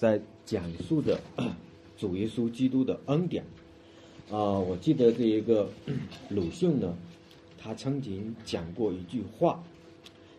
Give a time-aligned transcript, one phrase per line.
[0.00, 1.20] 在讲述着
[1.98, 3.44] 主耶稣基督的恩典。
[4.30, 5.68] 啊，我记得这一个
[6.30, 6.96] 鲁迅呢，
[7.58, 9.62] 他曾经讲过一句话，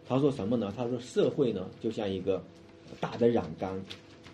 [0.07, 0.73] 他说什么呢？
[0.75, 2.41] 他说社会呢就像一个
[2.99, 3.79] 大的染缸，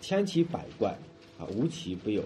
[0.00, 0.96] 千奇百怪
[1.38, 2.22] 啊，无奇不有。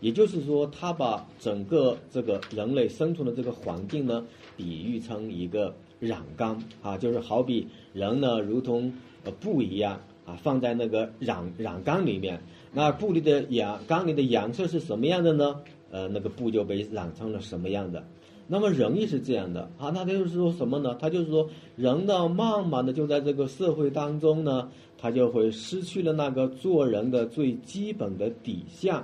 [0.00, 4.26] 也就是说，他把整个这个人类生存的这个环境呢，
[4.56, 8.90] 比喻成一个染缸啊，就是好比人呢，如同
[9.24, 12.40] 呃布一样啊，放在那个染染缸里面，
[12.72, 15.60] 那布里的颜缸里的颜色是什么样的呢？
[15.90, 18.04] 呃，那个布就被染成了什么样的？
[18.46, 20.96] 那么人也是这样的啊，那他就是说什么呢？
[21.00, 28.94] 他就是说，人呢，慢慢的就在这个社会当中呢，他就会失去了那个做人的最基本的底线，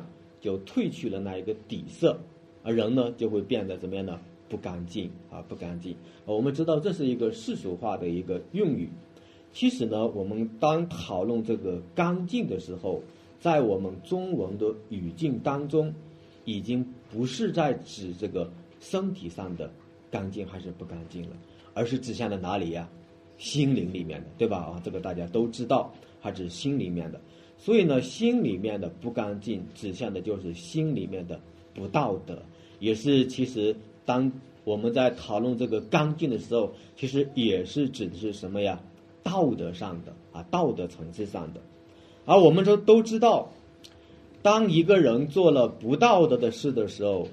[0.40, 2.18] 就褪去了那一个底色，
[2.64, 4.18] 而人呢，就会变得怎么样呢？
[4.48, 5.96] 不干净啊，不干净。
[6.24, 8.88] 我们知道这是一个世俗化的一个用语，
[9.56, 13.00] 其实呢，我们当讨论这个干净的时候，
[13.40, 15.94] 在我们中文的语境当中。
[16.48, 19.68] 已经不是在指这个身体上的
[20.12, 21.36] 干净还是不干净了，
[21.74, 22.88] 而是指向了哪里呀？
[23.36, 24.58] 心灵里面的，对吧？
[24.58, 27.20] 啊，这个大家都知道，它指心里面的。
[27.58, 31.40] 所以呢，心里面的不干净，指向的就是心里面的
[31.74, 32.40] 不道德，
[32.78, 34.30] 也是其实当
[34.62, 38.80] 我们在讨论这个干净的时候，其实也是指的是什么呀？
[39.26, 41.60] 道德上的啊，道德层次上的。
[42.24, 43.50] 而我们说都知道。
[44.42, 47.26] 当一个人做了不道德的事的时候，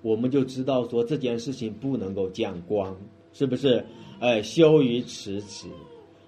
[0.00, 2.96] 我们就知道说这件事情不能够见光，
[3.32, 3.84] 是不是？
[4.20, 5.66] 哎，羞于启齿，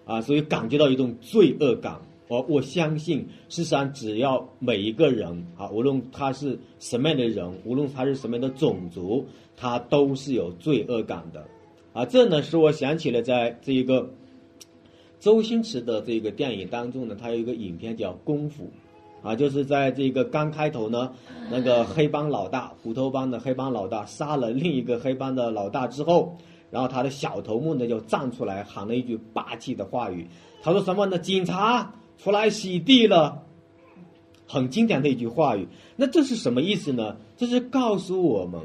[0.05, 2.00] 啊，所以感觉到一种罪恶感。
[2.27, 9.25] 我我相信，事实上只要每一个人啊，无论他是什么样的人，无论他是什么样的种族，
[9.56, 11.47] 他都是有罪恶感的。
[11.92, 14.11] 啊，这呢使我想起了在这一个
[15.27, 18.71] 周星驰的这个电影当中呢，他有一个影片叫《功夫》。
[19.27, 21.11] 啊，就是在这个刚开头呢，
[21.51, 26.37] 那个黑帮老大， 虎头帮的黑帮老大杀了另一个黑帮的老大之后，
[26.71, 30.28] 然后他的小头目呢就站出来喊了一句霸气的话语，
[30.62, 31.19] 他说什么呢？
[31.19, 33.43] 警察出来洗地了，
[34.47, 35.67] 很经典的一句话语。
[35.97, 37.17] 那这是什么意思呢？
[37.37, 38.61] 这是告诉我们，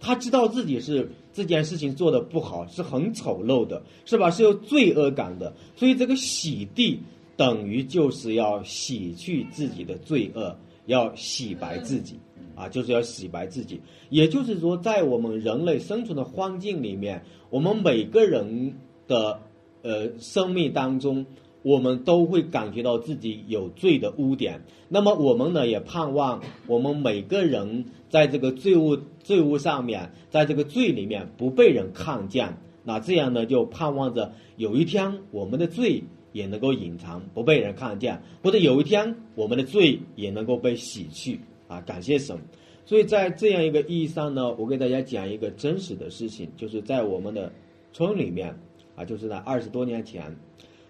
[0.00, 4.30] 他知道自己是这件事情做的不好，是很丑陋的，是吧？
[4.30, 7.00] 是有罪恶感的，所以这个洗地。
[7.36, 10.56] 等于就是要洗去自己的罪恶，
[10.86, 12.16] 要洗白自己，
[12.54, 13.80] 啊，就是要洗白自己。
[14.08, 18.74] 也就是说，在我们人类生存的环境里面，我们每个人
[19.08, 19.40] 的
[19.82, 21.26] 呃生命当中，
[21.62, 24.64] 我们都会感觉到自己有罪的污点。
[24.88, 32.56] 那么我们呢，也盼望我们每个人在这个罪恶罪恶上面，在这个罪里面不被人看见。
[32.84, 36.04] 那这样呢，就盼望着有一天我们的罪。
[36.34, 41.80] 也能够隐藏，不被人看见，或者有一天我们的罪也能够被洗去啊！
[41.82, 42.36] 感谢神。
[42.84, 47.52] 所以在这样一个意义上呢，我给大家讲一个真实的事情，就是在我们的
[47.92, 48.52] 村里面
[48.96, 50.36] 啊，就是在二十多年前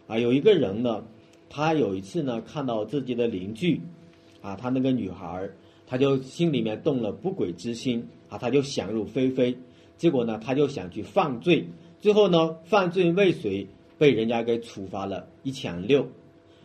[0.07, 1.05] 啊，有一个人呢，
[1.51, 3.79] 他有一次呢看到自己的邻居
[4.41, 5.47] 啊，他那个女孩，
[5.87, 8.03] 他就心里面动了不轨之心
[8.35, 9.57] 啊，他就想入非非，
[9.97, 11.67] 结果呢，他就想去犯罪，
[12.01, 13.67] 最后呢，犯罪未遂。
[13.97, 16.05] 被人家给处罚了一千六，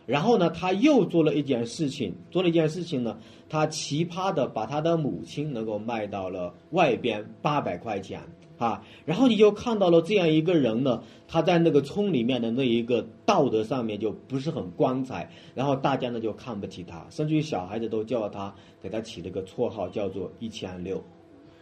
[0.04, 3.16] 然后呢，他又做了一件事情，做了一件事情呢，
[3.48, 8.20] 他奇葩的把他的母亲能够卖到了外边八百块钱。
[8.58, 21.02] 啊，然后你就看到了这样一个人呢，他在那个村里面的那一个道德上面就不是很光彩，然后大家呢就看不起他，甚至于小孩子都叫他给他起了个绰号叫做一千六。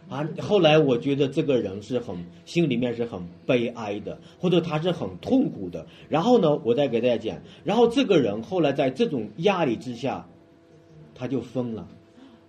[0.09, 5.85] 啊，后来我觉得这个人是很心里面是很悲哀的，或者他是很痛苦的。
[6.09, 10.27] 然后呢，我再给大家讲，然后这个人后来在这种压力之下，
[11.13, 11.87] 他就疯了，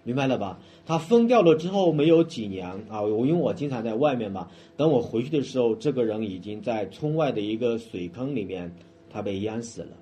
[0.04, 0.58] 明白了吧？
[0.86, 8.74] 他疯掉了之后，没有几年啊，我因为我经常在外面嘛，等我回去的时候，这个人已经在村外的一个水坑里面，
[9.10, 9.96] 他被淹死了。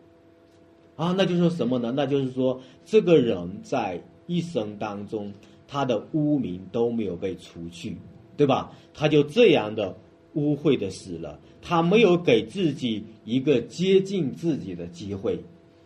[0.94, 1.92] 啊，那就是什么呢？
[1.96, 5.32] 那就是说，这个人在一生当中。
[5.68, 7.96] 他的污名都没有被除去，
[8.36, 8.72] 对吧？
[8.92, 9.96] 他就这样的
[10.32, 15.38] 污秽的死了，他没有给自己一个接近自己的机会，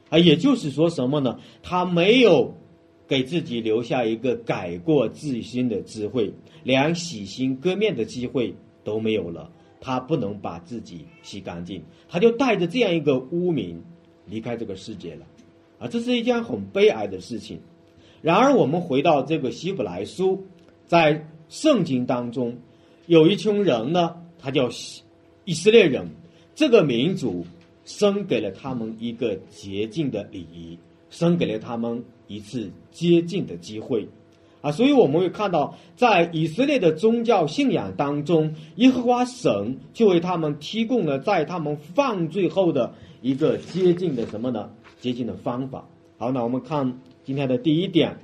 [0.08, 1.38] 啊，也就是说什么呢？
[1.62, 2.54] 他没有
[3.08, 6.32] 给自己留下一个改过自新的机会，
[6.62, 9.50] 连洗心革面的机会都没有了。
[9.80, 13.82] 他不能把自己洗干净，他就带着这样一个污名
[14.26, 15.26] 离开这个世界了，
[15.80, 17.58] 啊，这是一件很悲哀的事情。
[18.22, 20.46] 然而，我们回到这个希伯来书，
[20.86, 22.56] 在圣经当中，
[23.06, 25.02] 有一群人呢，他叫希
[25.44, 26.08] 以色列人。
[26.54, 27.44] 这个民族
[27.84, 30.78] 生给了他们一个洁净的礼仪，
[31.10, 34.06] 生给了他们一次接近的机会。
[34.60, 44.70] 啊，所以我们会看到，在以色列的宗教信仰当中，耶和华神就为他们提供了在他们犯罪后的一个接近的什么呢？
[45.00, 45.84] 接近的方法。
[46.18, 48.16] 好，那我们看今天的第一点，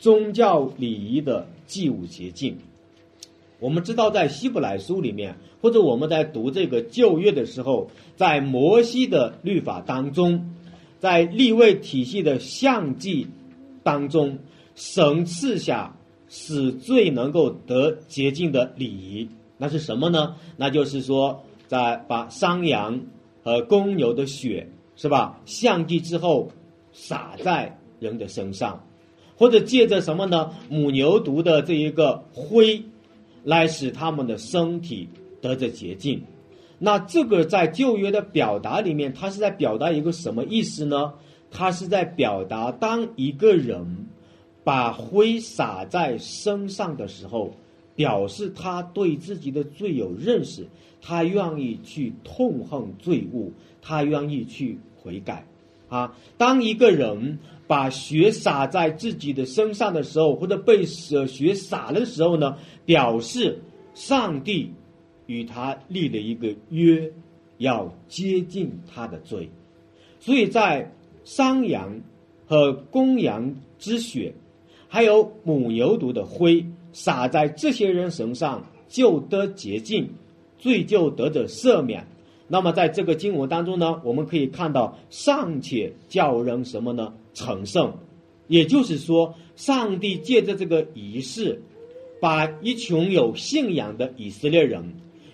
[0.00, 2.58] 宗教礼仪的祭物捷径。
[3.60, 10.54] 我们知道，在希伯来书里面，或者我们在读这个旧约的时候，在摩西的律法当中，
[10.98, 13.28] 在立位体系的相祭
[13.82, 14.38] 当中。
[14.74, 15.94] 神赐下
[16.30, 19.28] 使最能够得洁净的礼仪，
[19.58, 20.34] 那是什么呢？
[20.56, 23.02] 那就是说，在把山羊
[23.44, 24.66] 和公牛的血，
[24.96, 25.38] 是吧？
[25.44, 26.50] 相祭之后
[26.90, 28.84] 洒在人的身上，
[29.36, 30.50] 或者借着什么呢？
[30.68, 32.82] 母牛犊的这一个灰，
[33.44, 35.08] 来使他们的身体
[35.40, 36.20] 得着洁净。
[36.78, 41.14] 那这个在旧约的表达里面，它是在表达一个什么意思呢？
[41.50, 44.08] 它是在表达当一个人。
[44.64, 47.52] 把灰撒在身上的时候，
[47.96, 50.64] 表示他对自己的罪有认识，
[51.00, 53.50] 他愿意去痛恨罪恶，
[53.80, 55.44] 他愿意去悔改。
[55.92, 62.56] 啊，当一个人把血洒在自己的身上的时候，或者被血血洒的时候呢，
[62.86, 63.60] 表示
[63.94, 64.72] 上帝
[65.26, 67.12] 与他立了一个约，
[67.58, 69.50] 要接近他的罪。
[70.18, 70.90] 所以在
[71.24, 72.00] 山羊
[72.46, 74.34] 和公羊之血。
[74.94, 80.06] 还有母牛犊的灰洒在这些人身上，就得洁净，
[80.58, 82.06] 罪就得着赦免。
[82.52, 87.14] 那么在这个经文当中呢，我们可以看到尚且叫人什么呢？
[87.32, 87.94] 成圣，
[88.46, 91.62] 也就是说，上帝借着这个仪式，
[92.20, 94.84] 把一群有信仰的以色列人，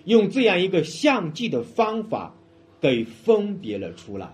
[0.05, 2.33] 用这样一个相祭的方法，
[2.79, 4.31] 给分别了出来。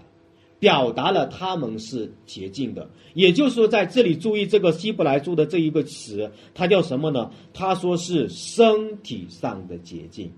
[0.59, 7.31] 表达了他们是洁净的，也就是说，在这里注意这个希伯来书的这一个词，它叫什么呢？
[7.51, 10.31] 他说是身体上的洁净。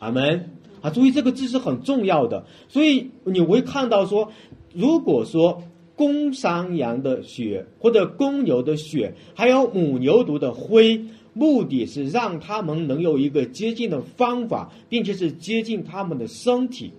[0.00, 0.50] 阿门
[0.82, 0.90] 啊！
[0.90, 4.30] 注意这个字是很重要的，所以你会看到说，
[4.74, 5.62] 如果说
[5.94, 16.92] 公山羊的血或者公牛的血，还有母牛犊的灰，目的是让他们能有一个接近的方法，并且是接近他们的身体。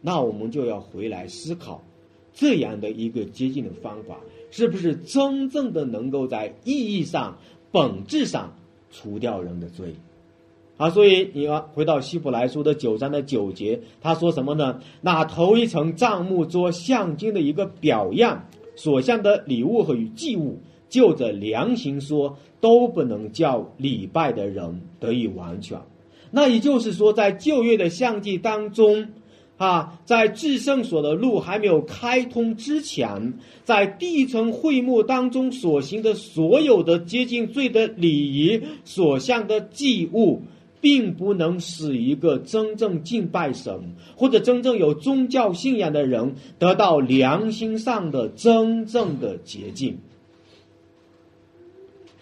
[0.00, 1.80] 那我们就要回来思考，
[2.34, 4.18] 这样的一个接近的方法，
[4.50, 7.38] 是不是真正的能够在意义上、
[7.70, 8.52] 本质上
[8.90, 9.94] 除掉人的罪？
[10.82, 14.80] 啊，所以你要回到希伯来书的九章的九节，他说什么呢？
[15.00, 20.58] 那头一层帐幕做象征的一个表样，所向的礼物和与祭物，
[20.88, 25.78] 就着良心说，都不能叫礼拜的人得以完全。
[26.32, 29.06] 那也就是说，在旧约的象祭当中。
[29.58, 40.42] 啊，在至圣所的路还没有开通之前，在第一层会幕当中所行的所有的接近罪的礼仪所向的祭物，
[40.82, 49.98] 并不能使一个真正敬拜神或者真正有宗教信仰的人得到良心上的真正的洁净。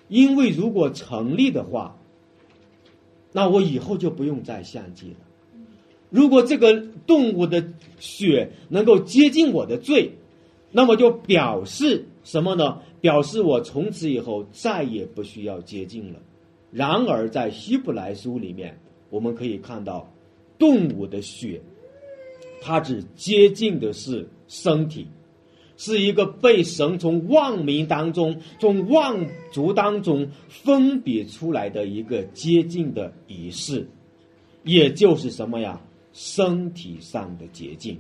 [0.09, 1.97] 因为如果成立的话，
[3.33, 5.17] 那我以后就不用再献祭了。
[6.11, 10.13] 如果这个动物的血能够接近我的罪，
[10.73, 12.81] 那么就表示什么呢？
[13.01, 16.19] 表示我从此以后再也不需要接近了。
[16.73, 18.79] 然而，在希伯来书里面，
[19.11, 20.09] 我们可以看到，
[20.59, 21.61] 动物的血，
[22.61, 25.09] 它只接近的是身体，
[25.77, 33.89] 是一个被神从万民当中、从万族当中分别出来的一个接近的仪式，
[34.63, 35.81] 也就是什么呀？
[36.13, 37.97] 身体上的洁净，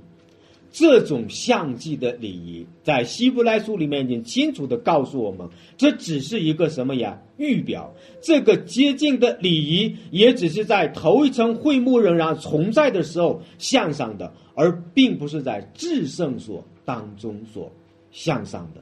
[0.72, 7.20] 这种相祭的礼仪，在希伯来书里面已经清楚的告诉我们，这只是一个什么呀？
[7.38, 7.92] 预表。
[8.22, 17.70] 这个接近的礼仪，也只是在头一层会幕仍然存在的时候向上的，而并不是在至圣所当中所
[18.12, 18.80] 向上的。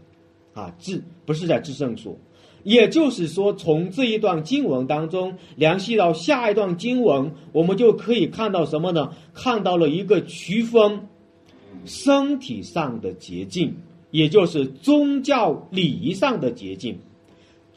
[0.61, 2.16] 啊，至不是在至圣所。
[2.64, 9.14] 也就是说，从这一段经文当中联系到下一段经文，我们就可以看到什么呢？
[9.33, 11.09] 看到了一个区分
[11.85, 13.75] 身体上的捷径，
[14.11, 16.99] 也就是宗教礼仪上的捷径，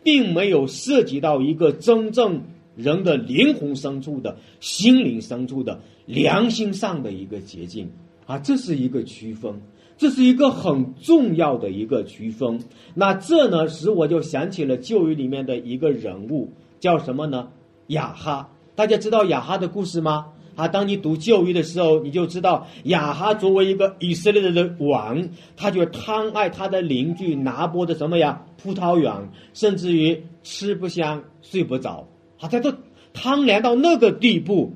[0.03, 2.41] 并没有涉及到一个真正
[2.75, 7.89] 人的灵魂深处的心灵深处的良心上的一个捷径
[8.25, 9.53] 啊，这是一个区分。
[9.97, 12.59] 这是一个很重要的一个区分。
[12.95, 17.49] 那这呢，使我就想起了旧约里面的一个人物，叫什么呢？
[17.85, 18.49] 雅哈。
[18.73, 20.30] 大家知道雅哈的故事吗？
[20.55, 29.13] 啊，当你读旧约的时候，你就知道亚哈作为一个以色列的王，他就贪爱他的邻居拿波的什么呀葡萄园，
[29.53, 32.05] 甚至于吃不香睡不着，
[32.39, 32.73] 啊，他都
[33.13, 34.73] 贪婪到那个地步，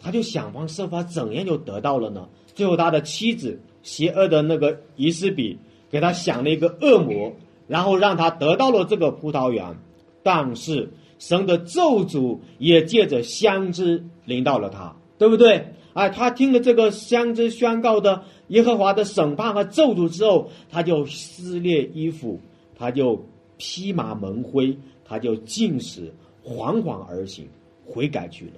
[0.00, 2.28] 他就想方设法怎样就得到了呢？
[2.54, 5.58] 最后他的妻子邪恶的那个伊斯比
[5.90, 7.32] 给他想了一个恶魔，
[7.66, 9.76] 然后让他得到了这个葡萄园，
[10.22, 10.90] 但是。
[11.26, 15.72] 神的咒诅也借着香枝临到了他，对不对？
[15.94, 22.38] 哎，他听了这个香枝宣告的耶和华的审判和咒诅之后，他就撕裂衣服，
[22.76, 23.24] 他就
[23.56, 26.12] 披麻蒙灰，他就进食，
[26.42, 27.48] 缓缓而行，
[27.86, 28.52] 悔改去了。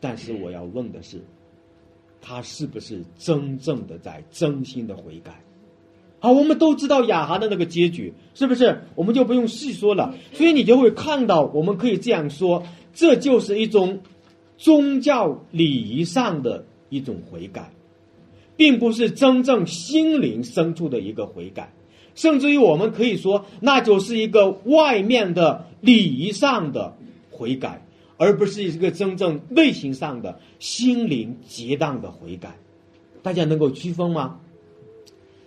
[0.00, 1.20] 但是我要问的是，
[2.20, 5.38] 他是不是真正的在真心的悔改？
[6.24, 8.80] 好，我们都知道雅哈的那个结局，是不是？
[8.94, 10.14] 我们就不用细说了。
[10.32, 12.62] 所以你就会看到，我们可以这样说，
[12.94, 14.00] 这就是一种
[14.56, 17.70] 宗教礼仪上的一种悔改，
[18.56, 21.74] 并不是真正心灵深处的一个悔改。
[22.14, 26.96] 甚至于我们可以说，那就是一个外面的礼仪上的
[27.30, 27.84] 悔改，
[28.16, 32.56] 而不是一个真正内心上的心灵结当的悔改。
[33.20, 34.40] 大家能够区分吗？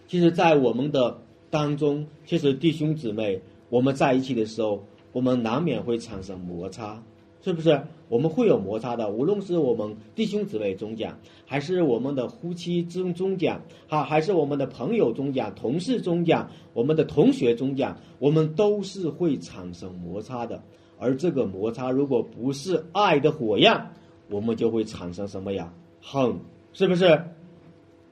[0.07, 7.03] 其实，在我们的当中，其实弟兄姊妹，我们在一起的时候，我们难免会产生摩擦，
[7.41, 7.81] 是不是？
[8.07, 11.13] 我们会有摩擦的，无论是我们弟兄姊妹中间，
[11.45, 13.59] 还是我们的夫妻中中间，
[13.89, 20.63] 哈，还是我们的朋友中间、同事中间、我们的同学中间，我们都是会产生摩擦的。
[20.97, 23.89] 而这个摩擦，如果不是爱的火焰，
[24.29, 25.73] 我们就会产生什么呀？
[26.01, 26.33] 恨，
[26.71, 27.21] 是不是？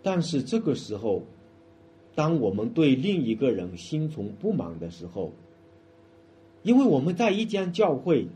[0.04, 1.24] 但是这个时候。
[2.16, 5.34] 当我们对另一个人心存不满的时候，
[6.64, 8.28] 因为我们在一间教会，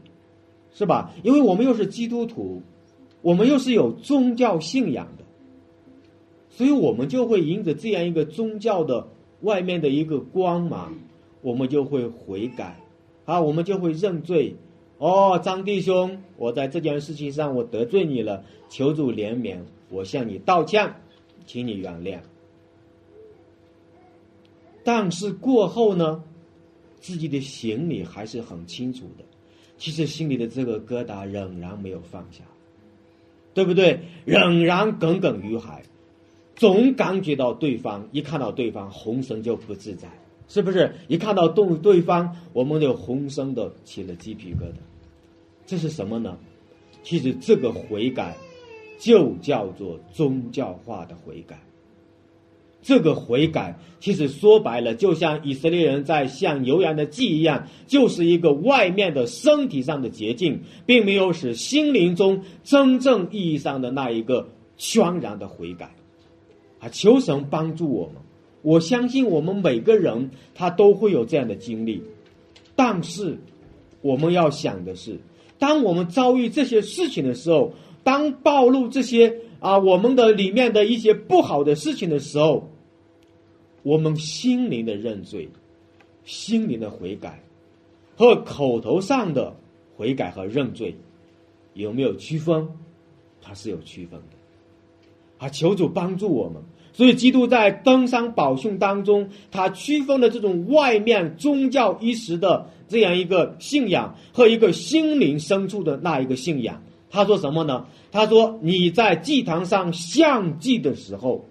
[0.71, 1.11] 是吧？
[1.23, 2.61] 因为我们又是基督徒，
[3.21, 5.23] 我们又是有宗教信仰的，
[6.49, 9.07] 所以我们就会迎着这样一个宗教的
[9.41, 10.93] 外面的一个光芒，
[11.41, 12.77] 我们就会悔改，
[13.25, 14.55] 啊，我们就会认罪。
[14.97, 19.59] 哦，张弟兄，我在这件事情上我得罪你了，求主怜悯，
[19.89, 20.93] 我向你道歉，
[21.45, 22.19] 请你原谅。
[24.91, 26.23] 但是过后呢，
[26.99, 29.23] 自己的心里还是很清楚的，
[29.77, 32.43] 其实心里的这个疙瘩仍然没有放下，
[33.53, 33.99] 对不对？
[34.25, 35.83] 仍然耿耿于怀，
[36.55, 40.09] 总感觉到对方一看到对方，浑身就不自在，
[40.47, 40.91] 是不是？
[41.07, 44.77] 一看到动对方，我们就浑身的起了鸡皮疙瘩。
[45.67, 46.35] 这是什么呢？
[47.03, 48.35] 其实这个悔改，
[48.97, 51.59] 就叫做宗教化的悔改。
[52.81, 65.91] 这个悔改，其实说白了，就像以色列人在向牛羊的祭一样，就是一个外面的身体上的洁净，并没有使心灵中真正意义上的那一个全然的悔改。
[66.79, 68.15] 啊，求神帮助我们！
[68.61, 72.01] 我相信我们每个人他都会有这样的经历，
[72.77, 73.37] 但是
[74.01, 75.19] 我们要想的是，
[75.57, 77.73] 当我们遭遇这些事情的时候，
[78.05, 79.35] 当暴露这些。
[79.59, 82.69] 啊，我们的里面的一些不好的事情的时候，
[83.83, 85.49] 我们心灵的认罪、
[86.23, 87.41] 心灵的悔改
[88.15, 89.55] 和口头上的
[89.95, 90.95] 悔改和认罪，
[91.73, 92.67] 有没有区分？
[93.41, 95.45] 它是有区分的。
[95.45, 96.61] 啊，求主帮助我们。
[96.91, 106.81] 所以，基督在登山宝训当中，他区分了这种外面宗教一时的这样一个信仰和一个心灵深处的那一个信仰。
[107.11, 107.87] 他说什么呢？
[108.11, 111.43] 他说：“你在祭坛上献祭的时候，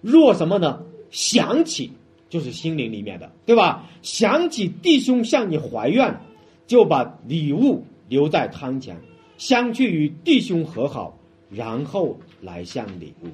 [0.00, 0.82] 若什么呢？
[1.10, 1.90] 想起
[2.28, 3.88] 就是心灵里面的，对吧？
[4.02, 6.20] 想起弟兄向你怀怨，
[6.68, 8.96] 就把礼物留在堂前，
[9.36, 11.18] 相去与弟兄和好，
[11.50, 13.28] 然后来向礼物。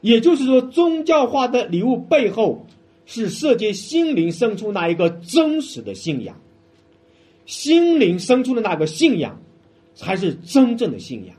[0.00, 2.64] 也就是说，宗教化的礼物背后
[3.04, 6.34] 是涉及心灵深处那一个真实的信仰，
[7.44, 9.38] 心灵深处的那个信仰。”
[9.98, 11.34] 才是真正的信仰，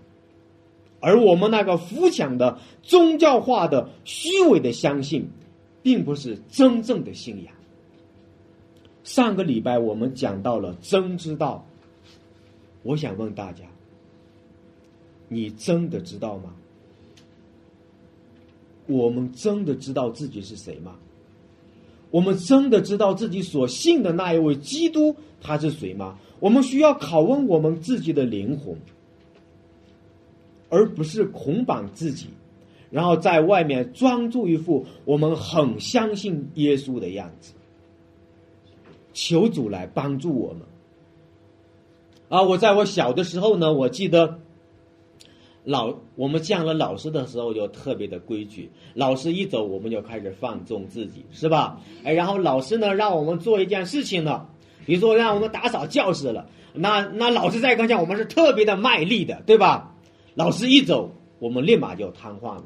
[1.00, 5.30] 而我们那个肤浅的宗教化的虚伪的相信，
[5.82, 7.54] 并不是真正的信仰。
[9.04, 11.66] 上个礼拜我们讲到了真知道，
[12.84, 13.64] 我想问大家：
[15.30, 16.54] 你真的知道吗？
[18.88, 20.98] 我们真的知道自己是谁吗？
[22.12, 26.20] 我们真的知道自己所信的那一位基督他是谁吗？
[26.40, 28.78] 我们需要拷问我们自己的灵魂，
[30.70, 32.28] 而不是捆绑自己，
[32.90, 37.54] 然后在外面装作一副我们很相信耶稣的样子。
[39.12, 40.62] 求主来帮助我们。
[42.30, 44.40] 啊，我在我小的时候呢，我记得
[45.64, 51.82] 老我们见了老师的时候就特别的规矩，老师一走我们就开始放纵自己，是吧？
[52.04, 54.48] 哎，然后老师呢让我们做一件事情呢，
[54.90, 59.96] 比如说让我们打扫教室了，那那老师在跟前我们是特别的卖力的，对吧？
[60.34, 62.64] 老师一走，我们立马就瘫痪了。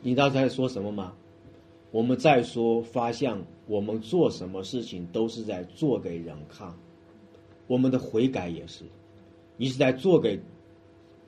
[0.00, 1.12] 你知道在说什么吗？
[1.92, 3.32] 我们在说发现
[3.68, 6.74] 我们做什么事情都是在做给人看。
[7.68, 8.84] 我们的悔改也是，
[9.56, 10.40] 你是在做给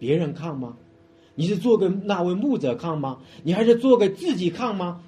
[0.00, 0.76] 别人看吗？
[1.36, 3.20] 你是做给那位牧者看吗？
[3.44, 5.00] 你还是做给自己看吗？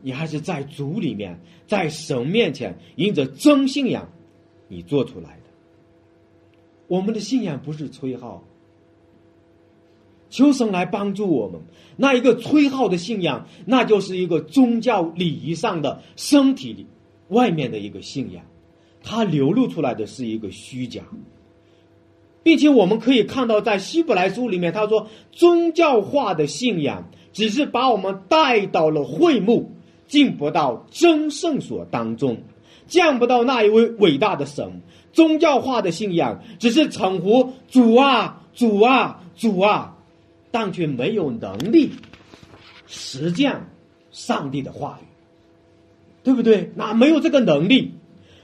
[0.00, 4.08] 你还是在主里面，在神面前，因着真信仰，
[4.68, 5.42] 你做出来的。
[6.86, 8.44] 我们的信仰不是吹号，
[10.30, 11.60] 求神来帮助我们。
[11.96, 16.86] 那一个吹号的信仰，那就是一个宗教礼仪上的身体里
[17.28, 18.44] 外面的一个信仰。
[19.02, 21.02] 它流露出来的是一个虚假，
[22.42, 29.72] 并且我们可以看到，在希伯来书里面，他说宗教化的信仰只是把我们带到了会幕，
[30.08, 32.38] 进不到真圣所当中，
[32.88, 34.80] 见不到那一位伟大的神。
[35.12, 39.96] 宗教化的信仰只是称呼主啊，主啊，主啊，
[40.50, 41.90] 但却没有能力
[42.86, 43.68] 实践
[44.10, 45.06] 上帝的话语，
[46.24, 46.72] 对不对？
[46.74, 47.94] 那没有这个能力。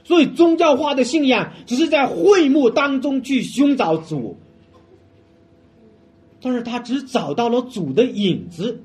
[0.03, 4.37] 所以，宗教化的信仰只是在会幕当中去寻找主，
[6.41, 8.81] 但是他只找到了主的影子，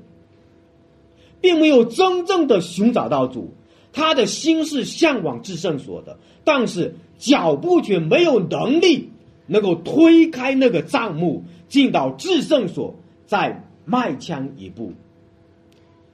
[1.41, 3.53] 并没有真正的寻找到主。
[3.91, 9.09] 他的心是向往至圣所的，但是脚步却没有能力
[9.47, 12.95] 能够推开那个帐幕，进到至圣所，
[13.25, 14.93] 再迈前一步，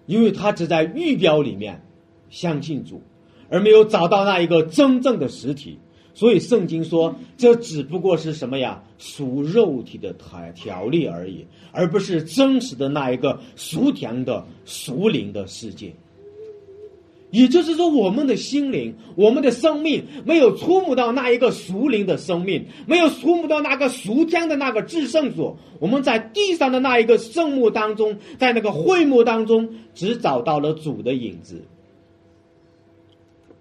[0.08, 1.84] 因为他只在预表里面
[2.30, 3.02] 相信主。
[3.50, 5.80] 而没有找到那一个真正的实体，
[6.18, 8.82] 所以圣经说这只不过是什么呀？
[8.98, 15.94] 属肉体的条条例而已，而不是真实的那一个属天的属灵的世界。
[17.30, 25.56] 也就是说，我们的心灵、我们的生命没有触摸到那一个属灵的生命，没有触摸到那个属天的那个至圣所。
[25.80, 31.62] 我们在地上的那一个圣墓当中，在那个会幕当中，只找到了主的影子。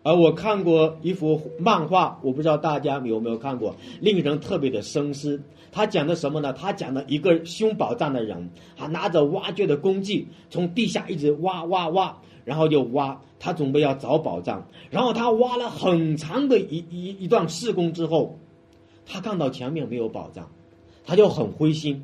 [0.06, 5.42] 而我看过一幅漫画，我不知道大家有没有看过，令人特别的深思。
[5.72, 6.52] 他讲的什么呢？
[6.52, 14.64] 他讲的一个凶宝藏的人，他拿着挖掘的工具，从地下一直挖挖挖，然后就挖，他准备要找宝藏。
[14.90, 18.38] 然后他挖了很长的一一一段施工之后，
[19.04, 20.48] 他看到前面没有宝藏，
[21.04, 22.00] 他就很灰心，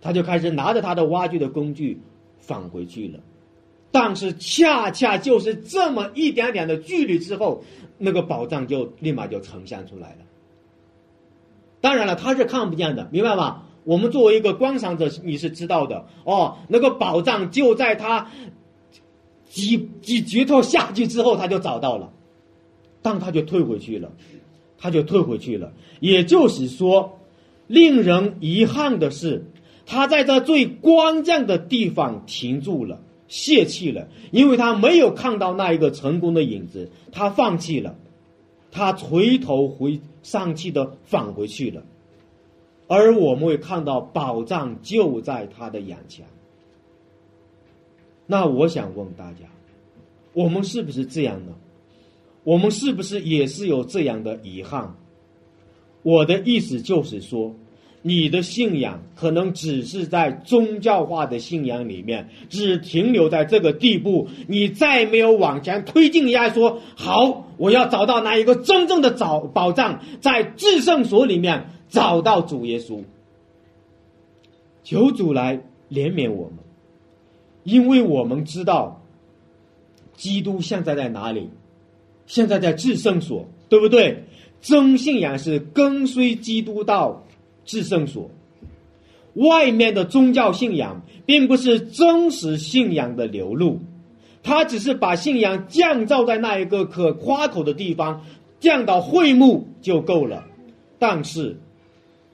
[0.00, 2.02] 他就开始拿着他的挖掘的工具
[2.40, 3.20] 返回去了。
[3.90, 7.64] 但是恰恰就是这么一点点的距离之后，
[7.96, 10.18] 那个宝藏就立马就呈现出来了。
[11.80, 13.62] 当然了，他是看不见的，明白吗？
[13.84, 16.58] 我们作为一个观赏者，你是知道的哦。
[16.68, 18.30] 那个宝藏就在他
[19.48, 22.12] 几几决头下去之后，他就找到了，
[23.00, 24.12] 但他就退回去了，
[24.76, 25.72] 他就退回去了。
[26.00, 27.18] 也就是说，
[27.66, 29.46] 令人遗憾的是，
[29.86, 33.00] 他在这最关键的地方停住了。
[33.28, 37.94] 泄气了，因为他没有看到那一个成功的影子，他放弃了，
[38.72, 41.84] 他垂头回丧气的返回去了，
[42.86, 46.24] 而我们会看到宝藏就在他的眼前。
[48.26, 49.46] 那我想问大家，
[50.32, 51.52] 我们是不是这样呢？
[52.44, 54.96] 我们是不是也是有这样的遗憾？
[56.02, 57.54] 我的意思就是说。
[58.00, 66.28] 你的信仰可能只是在宗教化的信仰里面，只停留在这个地步，你再没有往前推进。
[66.28, 73.02] 一下说好，我要找到那一个真正的找宝藏，在至圣所里面找到主耶稣，
[74.84, 75.56] 求主来
[75.90, 76.58] 怜悯我们，
[77.64, 79.02] 因为我们知道，
[80.14, 81.50] 基督现在在哪里？
[82.26, 84.24] 现在在至圣所，对不对？
[84.60, 87.24] 真信仰是跟随基督到。
[87.68, 88.30] 至圣所，
[89.34, 93.78] 外面的宗教信仰并不是真实信仰的流露，
[94.42, 98.24] 他只是把信仰降造在那一个可夸口的地方，
[98.58, 100.46] 降到会幕就够了。
[100.98, 101.58] 但是，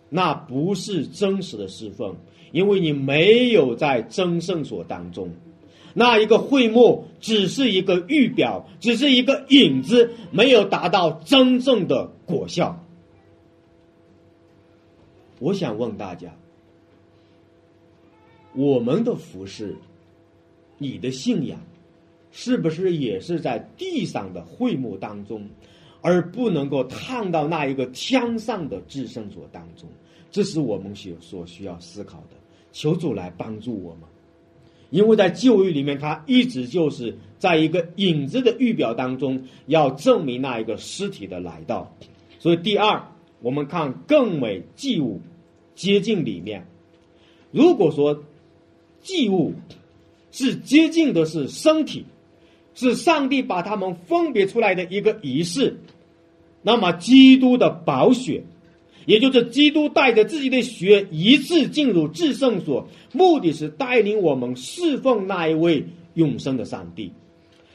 [0.08, 2.14] 那不是真实的侍奉，
[2.52, 5.30] 因为你没有在真圣所当中，
[5.94, 12.83] 那一个会幕只是一个预表，只是一个影子，没有达到真正的果效。
[15.40, 16.34] 我想问大家：
[18.54, 19.76] 我们的服饰，
[20.78, 21.58] 你的信仰，
[22.30, 25.48] 是不是也是在地上的会幕当中，
[26.00, 29.88] 而不能够烫到那一个枪上的至圣所当中。
[30.30, 32.36] 这是我们所所需要思考的。
[32.72, 34.02] 求主来帮助我们，
[34.90, 41.88] 因为在旧约里面，他一直就是在一个影子的预表当中，要证明那一个尸体的来到。
[42.40, 43.00] 所以，第二，
[43.44, 45.20] 我们看更美祭物
[45.74, 46.66] 接近里面。
[47.50, 48.24] 如果说
[49.02, 49.52] 祭物
[50.32, 52.06] 是接近的是身体，
[52.74, 55.76] 是上帝把他们分别出来的一个仪式，
[56.62, 58.44] 那么基督的宝血。
[59.04, 67.12] 也就是基督带着自己的血一次进入至圣所，目的是带领我们侍奉那一位永生的上帝。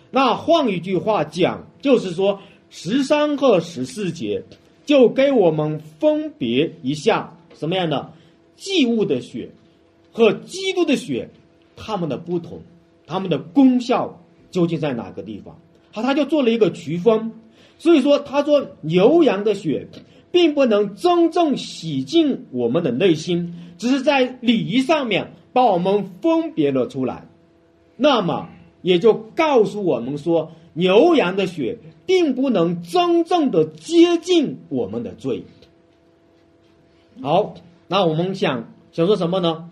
[0.10, 4.44] 那换一句话讲，就是说十三和十四节
[4.90, 8.12] 就给我们分别一下什么样的
[8.56, 9.52] 祭物的血
[10.12, 11.30] 和基督的血，
[11.76, 12.60] 它们的不同，
[13.06, 15.56] 它们的功效究竟在哪个地方？
[15.92, 17.32] 好，他就做了一个区分。
[17.78, 19.88] 所以说，他说牛羊的血。
[20.32, 27.28] 并不能真正洗净我们的内心，只是在礼仪上面把我们分别了出来。
[27.98, 28.48] 那么
[28.84, 35.44] 也就告诉我们说，牛羊的血并不能真正的接近我们的罪。
[37.22, 37.56] 好，
[37.88, 39.70] 那我们想想说什么呢？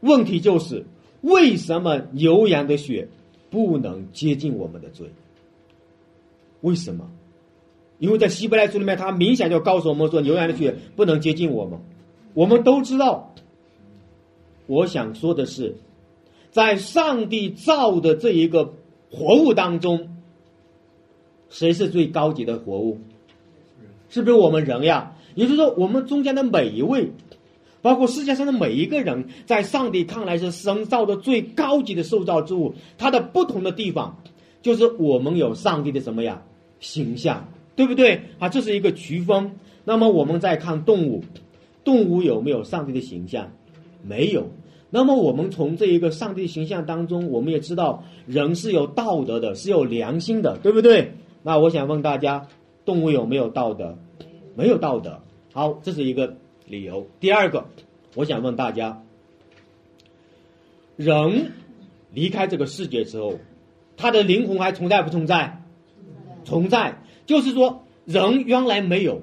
[0.00, 0.86] 问题就是
[1.20, 3.08] 为什么牛羊的血
[3.50, 5.10] 不能接近我们的罪？
[6.62, 7.10] 为什么？
[7.98, 11.78] 因为在希伯来书里面，他明显就告诉我们说，牛羊的血不能接近我们。
[12.32, 13.34] 我们都知道，
[14.66, 15.76] 我想说的是，
[16.50, 18.72] 在上帝造的这一个
[19.10, 20.09] 活物当中，
[21.50, 22.98] 谁是最高级的活物？
[24.08, 25.14] 是不是我们人呀？
[25.34, 27.12] 也就是说，我们中间的每一位，
[27.82, 32.74] 包括世界上的每一个人，在上帝看来是生造的最高级的受造之物。
[32.96, 34.16] 它的不同的地方，
[34.62, 36.42] 就是我们有上帝的什么呀
[36.80, 37.46] 形象。
[37.76, 38.50] 对不对啊？
[38.50, 39.52] 这是一个区分。
[39.84, 41.24] 那么我们再看动物，
[41.82, 43.50] 动物有没有上帝的形象？
[44.02, 44.50] 没有。
[44.90, 51.14] 那么我们从这一个上帝形象当中，我们也知道人是有道德的，是有良心的，对不对？
[51.42, 52.48] 那我想问大家，
[52.84, 53.98] 动物有没有道德？
[54.54, 55.20] 没有道德。
[55.52, 57.06] 好，这是一个理由。
[57.18, 57.66] 第二个，
[58.14, 59.02] 我想问大家，
[60.96, 61.52] 人
[62.12, 63.38] 离开这个世界之后，
[63.96, 65.62] 他的灵魂还存在不存在？
[66.44, 67.02] 存在。
[67.26, 69.22] 就是说，人原来没有，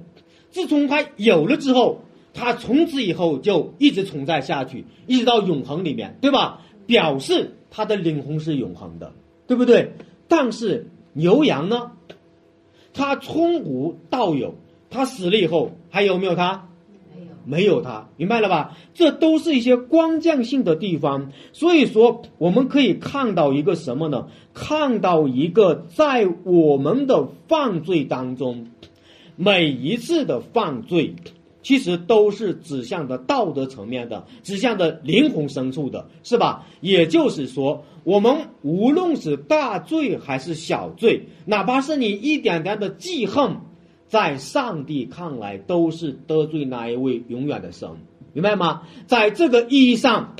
[0.50, 2.00] 自从他有了之后，
[2.34, 6.62] 他从此以后就一直存在下去，一直到永恒里面，对吧？
[6.86, 9.12] 表示他的灵魂是永恒的，
[9.46, 9.92] 对不对？
[10.30, 11.92] 但是牛羊呢？
[12.94, 14.54] 他从无到有，
[14.90, 16.64] 他死了以后还有没有他？
[17.50, 18.78] 没有它，明白了吧？
[18.94, 24.28] 这都是一些关键性的地方，所以说我们可以看到一个什么呢？
[24.54, 28.68] 看到一个在我们的犯罪当中，
[29.38, 31.16] 每一次的犯罪，
[31.68, 36.66] 其实都是指向的道德层面的，指向的灵魂深处的，是吧？
[36.80, 43.58] 也就是说，我们无论是大罪还是小罪，哪怕是你一点点的记恨。
[44.08, 47.90] 在上帝看来，都是得罪那一位永远的神，
[48.32, 48.84] 明白吗？
[49.06, 50.38] 在这个意义上，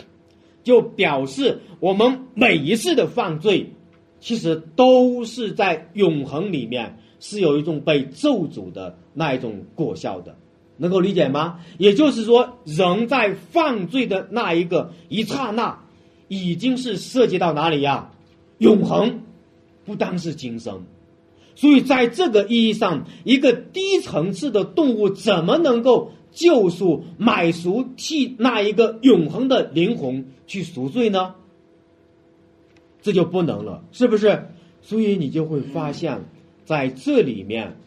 [0.64, 3.74] 就表示我们每一次的犯罪，
[4.22, 10.38] 其实都是在永恒里面是有一种被咒诅的那一种果效的，
[10.78, 11.60] 能够理解吗？
[11.78, 15.80] 也就是说，人在犯罪的那一个一刹那，
[16.28, 18.12] 已经是涉及到哪里呀？
[18.60, 19.22] 永恒，
[19.86, 20.84] 不单是今生。
[21.56, 31.34] 所以，在这个意义上，一个低层次的动物怎么能够救赎、买赎替那一个永恒的灵魂去赎罪呢？
[33.02, 34.50] 这就不能了，是不是？
[34.82, 36.26] 所以你就会发现，
[36.66, 37.78] 在这里面，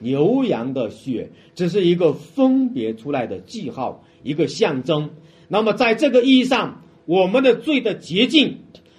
[0.00, 5.10] 牛羊的血只是一个分别出来的记号，一个象征。
[5.48, 8.58] 那么，在这个意义上，我们的罪的洁净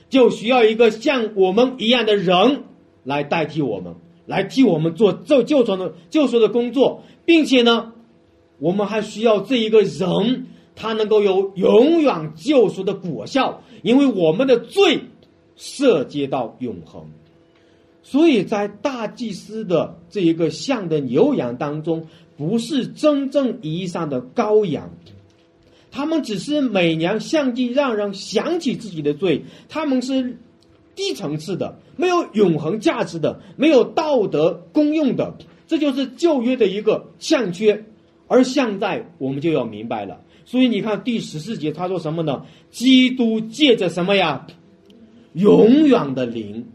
[0.10, 2.64] 就需要一个像我们一样的人
[3.04, 3.96] 来代替我们。
[4.28, 7.94] 来替我们做救救赎的救赎的工作，并且呢，
[8.58, 15.00] 我们还需要这一个人，他能够有永远救赎的果效，因为我们的罪
[15.56, 17.12] 涉及到永恒，
[18.06, 22.06] 所以在大祭司的这一个像的牛羊当中，
[22.38, 24.92] 不是真正意义上的羔羊，
[25.90, 30.38] 他们只是每年相继让人想起自己的罪，他们是。
[30.98, 35.36] 低层次的、没有永恒价值的、没有道德功用的，
[35.68, 37.84] 这就是旧约的一个欠缺。
[38.30, 40.22] 而现在我们就要明白了。
[40.46, 42.46] 所以你看第十四节他说什么呢？
[42.72, 44.48] 基督借着什么呀？
[45.34, 46.66] 永远的灵，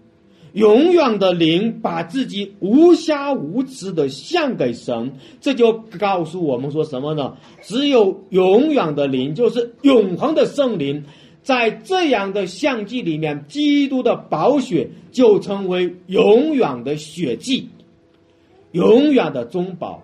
[0.52, 7.36] 永远的灵把自己无瑕无疵的献给神，这就告诉我们说什么呢？
[7.62, 11.04] 只有永远的灵，就是永恒的圣灵，
[11.42, 17.68] 在这样的相祭里面，基督的宝血就成为永远的血祭，
[18.72, 20.02] 永远的中保，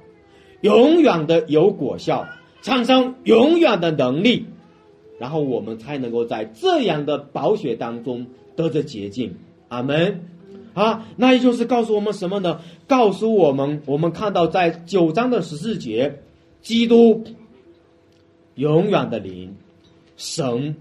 [0.60, 2.24] 永远的有果效，
[2.62, 4.46] 产生永远的能力，
[5.18, 9.34] 然后我们才能够在这样的宝血当中得着洁净。
[9.68, 10.20] 阿门。
[10.76, 12.60] 啊，那也就是告诉我们什么呢？
[12.86, 16.20] 告诉我们，我们看到在九章的十四节，
[16.60, 17.24] 基督
[18.56, 19.56] 永远的灵，
[20.18, 20.76] 神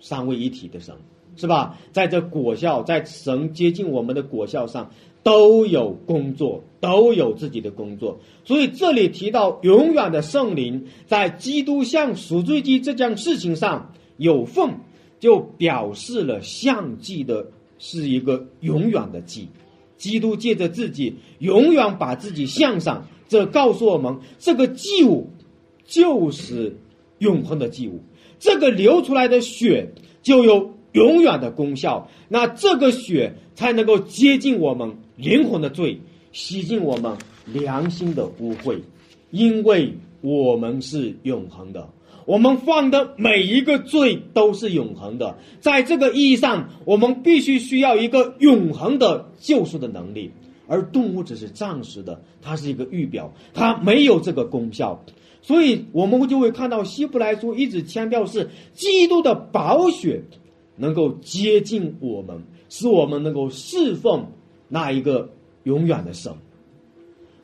[0.00, 0.92] 三位一体的神，
[1.36, 1.78] 是吧？
[1.92, 4.90] 在这果效，在神接近我们的果效上，
[5.22, 8.18] 都有工作，都有自己的工作。
[8.44, 14.80] 所以这里提到永远的圣灵，在基督向赎罪祭这件事情上有份，
[15.20, 17.46] 就表示了相继的。
[17.78, 19.48] 是一个永远的祭，
[19.96, 25.30] 基督借着自己永远把自己向上，这告诉我们，这个祭物
[25.84, 26.76] 就是
[27.18, 28.00] 永恒的祭物，
[28.38, 36.00] 这个流出来的血就有永远的功效，那这个血才能够接近我们灵魂的罪，
[36.32, 38.80] 洗净我们良心的污秽，
[39.30, 41.88] 因为我们是永恒的。
[42.28, 50.30] 我们犯的每一个罪都是永恒的，在这个意义上，我们必须需要一个永恒的救赎的能力，
[50.66, 55.02] 而动物只是暂时的，它是一个预表，它没有这个功效，
[55.40, 60.22] 所以我们就会看到希伯来书一直强调是基督的宝血
[60.76, 64.26] 能够接近我们，使我们能够侍奉
[64.68, 65.30] 那一个
[65.62, 66.30] 永远的神。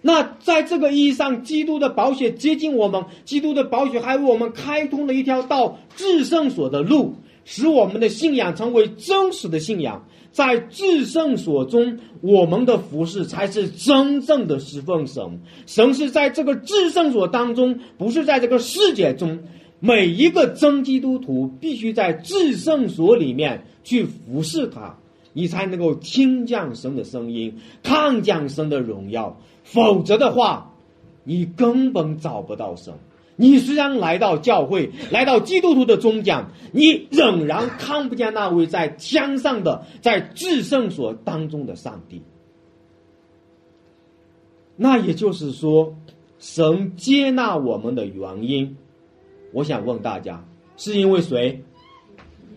[0.06, 7.14] 那在这个意义上，基督的宝血接近我们，基督的宝血还为我们开通了一条到至圣所的路，
[7.46, 10.04] 使我们的信仰成为真实的信仰。
[10.30, 15.40] 在至圣所中，我们的服饰才是真正的侍奉神。
[15.64, 19.38] 神是在这个至圣所当中，不是在这个世界中。
[19.80, 24.98] 每一个真基督徒必须在至圣所里面去服侍他，
[25.34, 29.38] 你才能够听见神的声音，看见神的荣耀。
[29.64, 30.72] 否则的话，
[31.24, 32.94] 你根本找不到神。
[33.36, 42.22] 你虽然来到教会，来到基督徒的中讲，你仍然看不见那位在天上的、在至圣所当中的上帝。
[44.76, 45.96] 那也就是说，
[46.38, 48.76] 神接纳我们的原因，
[49.52, 50.44] 我想问大家，
[50.76, 51.60] 是因为谁？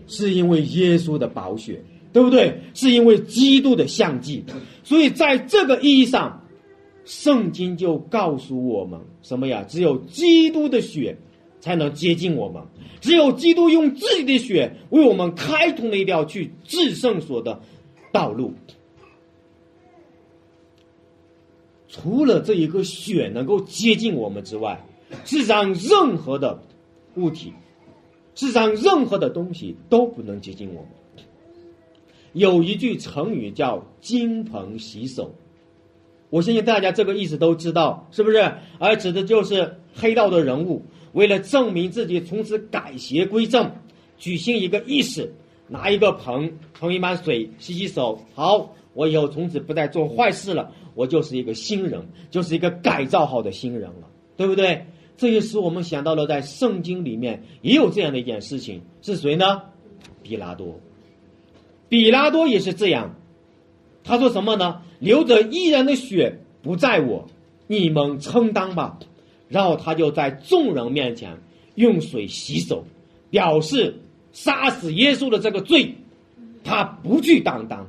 [0.06, 1.84] 是因为耶稣的宝血，
[2.17, 2.60] 对不对？
[2.73, 4.43] 是因为基督的相继。
[4.84, 6.41] 所以在这个意义上。
[7.06, 9.63] 圣经就告诉我们什么呀？
[9.65, 11.17] 只有基督的血
[11.62, 12.62] 才能接近我们，
[12.99, 17.62] 只有基督用自己的血为我们开通了一条去至圣所的
[18.12, 18.51] 道路。
[21.88, 24.86] 除了这一个血能够接近我们之外，
[25.23, 26.62] 世上任何的
[27.15, 27.53] 物体，
[28.36, 30.89] 世上任何的东西都不能接近我们。
[32.34, 35.34] 有一句成语叫“金盆洗手”。
[36.30, 38.52] 我相信大家这个意思都知道，是不是？
[38.80, 43.72] 而指的就是黑道的人物，为了证明自己从此改邪归正，
[44.18, 45.34] 举行一个仪式，
[45.68, 48.20] 拿一个盆盛一满水洗洗手。
[48.34, 54.86] 好，我以后从此不再做坏事了，我就是一个新人，就是一个改造好的新人了，对不对？
[55.16, 59.62] 这也使我们想到了，在圣经里面也有这样的一件事情，是谁呢？
[60.22, 60.80] 比拉多，
[61.89, 63.15] 比拉多也是这样。
[64.04, 64.82] 他说什么呢？
[65.00, 67.28] 流着一人的血不在我，
[67.67, 69.00] 你们承担吧。
[69.50, 71.38] 然后他就在众人面前
[71.76, 72.86] 用水洗手，
[73.30, 74.00] 表示
[74.32, 75.95] 杀死耶稣的这个罪，
[76.63, 77.88] 他不去担当。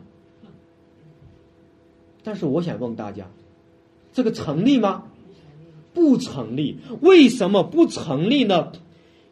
[2.22, 3.26] 但是我想问大家，
[4.12, 5.04] 这个成立吗？
[5.94, 6.78] 不成立。
[7.00, 8.72] 为什么不成立呢？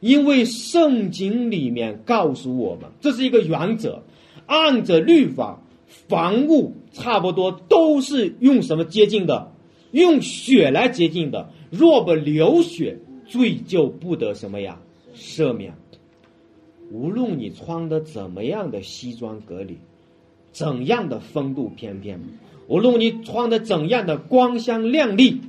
[0.00, 4.02] 因为圣经里面告诉我们，这是一个原则，
[4.46, 5.62] 按着律法。
[6.08, 9.52] 房屋差不多都是用什么接近的？
[9.92, 11.50] 用血来接近的。
[11.70, 14.80] 若不流血，罪就不得什么呀？
[15.14, 15.74] 赦免。
[16.90, 19.78] 无论你穿的怎么样的西装革履，
[20.52, 22.20] 怎样的风度翩翩，
[22.68, 25.40] 无论你穿的怎样的光鲜亮丽，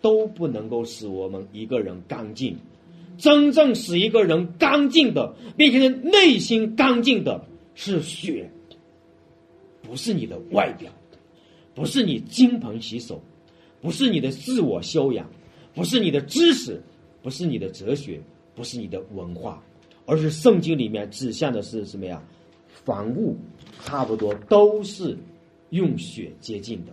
[0.00, 2.56] 都不能够使我们一个人干净。
[3.16, 7.44] 真正使一个人干净的，并且内心干净的，
[7.78, 8.50] 是血。
[9.80, 10.92] 不是你的外表，
[11.72, 13.22] 不是你金盆洗手，
[13.80, 15.30] 不是你的自我修养，
[15.72, 16.82] 不是你的知识，
[17.22, 18.20] 不是你的哲学，
[18.54, 19.62] 不是你的文化，
[20.04, 22.20] 而是圣经里面指向的是什么呀？
[22.84, 23.36] 凡物
[23.84, 25.16] 差不多都是
[25.70, 26.92] 用血接近的。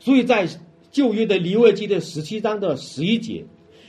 [0.00, 0.48] 所以在
[0.90, 3.44] 旧约的利未记的十七章的十一节，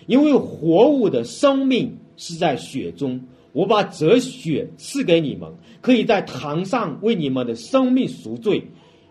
[0.05, 8.61] 因为活物的生命是在血中，我把这血赐给你们，可以在堂上为你们的生命赎罪，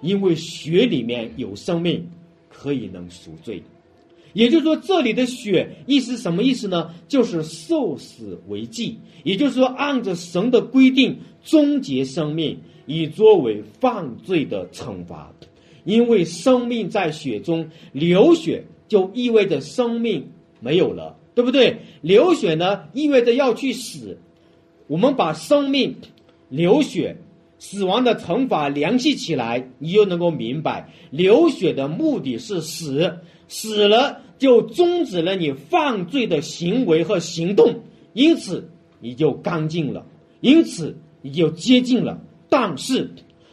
[0.03, 2.07] 因为血里面有生命，
[2.49, 3.63] 可以能赎罪。
[4.35, 6.91] 也就是说，这里的血意思什么意思呢？
[7.07, 15.33] 就是受死为祭，也就是说，按着神的规定终结生命，以作为犯罪的惩罚。
[15.85, 20.27] 因为生命在血中流血，就意味着生命
[20.61, 21.77] 没有了，对不对？
[22.01, 24.17] 流血呢，意味着要去死。
[24.87, 25.97] 我们把生命、
[26.49, 27.17] 流血、
[27.59, 33.19] 死亡的惩罚联系起来，你就能够明白，流血的目的是死。
[33.49, 37.81] 死了就终止了你犯罪的行为和行动，
[38.15, 40.07] 因此你就干净了，
[40.41, 42.23] 因此你就接近了。
[42.49, 43.11] 但是，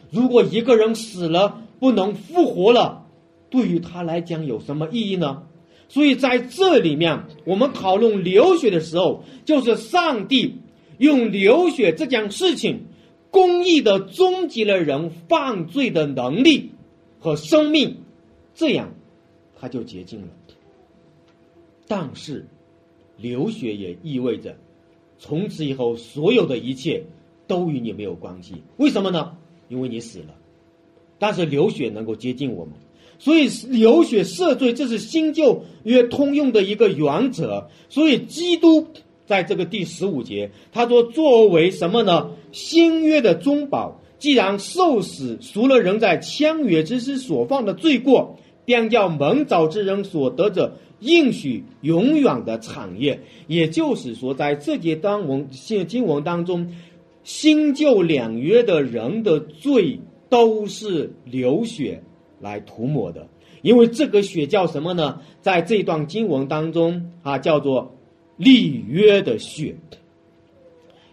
[0.09, 3.05] 如果一个人死了不能复活了，
[3.49, 5.43] 对于他来讲有什么意义呢？
[5.89, 10.55] 所以在这里面，我们讨论流血的时候，就是上帝
[10.99, 12.81] 用流血这件事情，
[13.31, 16.71] 公义的终结了人犯罪的能力
[17.19, 17.97] 和生命，
[18.53, 18.93] 这样。
[19.59, 20.27] 他就洁净了，
[21.87, 22.47] 但是
[23.17, 24.55] 流血也意味着
[25.17, 27.03] 从此以后所有的一切
[27.45, 28.53] 都与你没有关系。
[28.77, 29.35] 为什么呢？
[29.67, 30.35] 因为你死了。
[31.17, 32.73] 但是流血能够接近我们，
[33.17, 37.69] 所以流血赦罪，这是新旧约通用的一个原则。
[37.89, 38.87] 所以基督
[39.29, 42.31] 在这个第十五节，他说：“作为什么呢？
[42.51, 56.71] 新约的中保，既然受死赎了人在枪约之时所犯的罪过。”便叫蒙早之人所得者应许永远的产业，也就是说，在这节当文现经文当中，
[57.23, 62.03] 新旧两约的人的罪都是流血
[62.39, 63.27] 来涂抹的，
[63.63, 65.19] 因为这个血叫什么呢？
[65.41, 67.97] 在这段经文当中啊，叫做
[68.39, 69.75] 立约的血，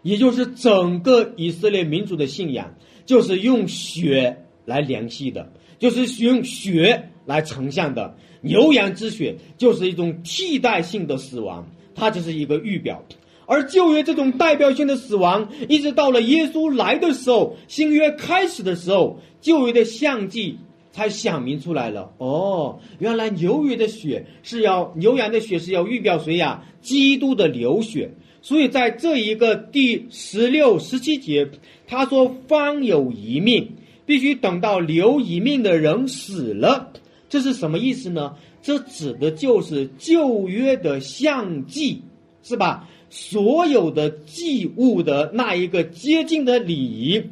[0.00, 7.10] 也就是整个以色列民族的信仰就是用血来联系的，就是用血。
[7.26, 13.02] 来呈现的牛羊之血就是一种替代性的死亡，它就是一个预表。
[13.46, 20.56] 而旧约这种代表性的死亡，一直到了耶稣来的时候，新约开始的时候，旧约的象迹
[20.96, 22.10] 才想明出来了。
[22.16, 26.64] 哦，原来牛约的血是要牛羊的血是要预表谁呀？
[26.80, 28.10] 基督的流血。
[28.40, 31.50] 所以在这一个第十六、十七节，
[31.86, 33.72] 他说：“方有一命，
[34.06, 36.92] 必须等到留一命的人死了。”
[37.28, 38.34] 这是什么意思呢？
[38.62, 42.00] 这指的就是旧约的象祭，
[42.42, 42.88] 是吧？
[43.10, 47.22] 所有的祭物的那一个接近的礼仪，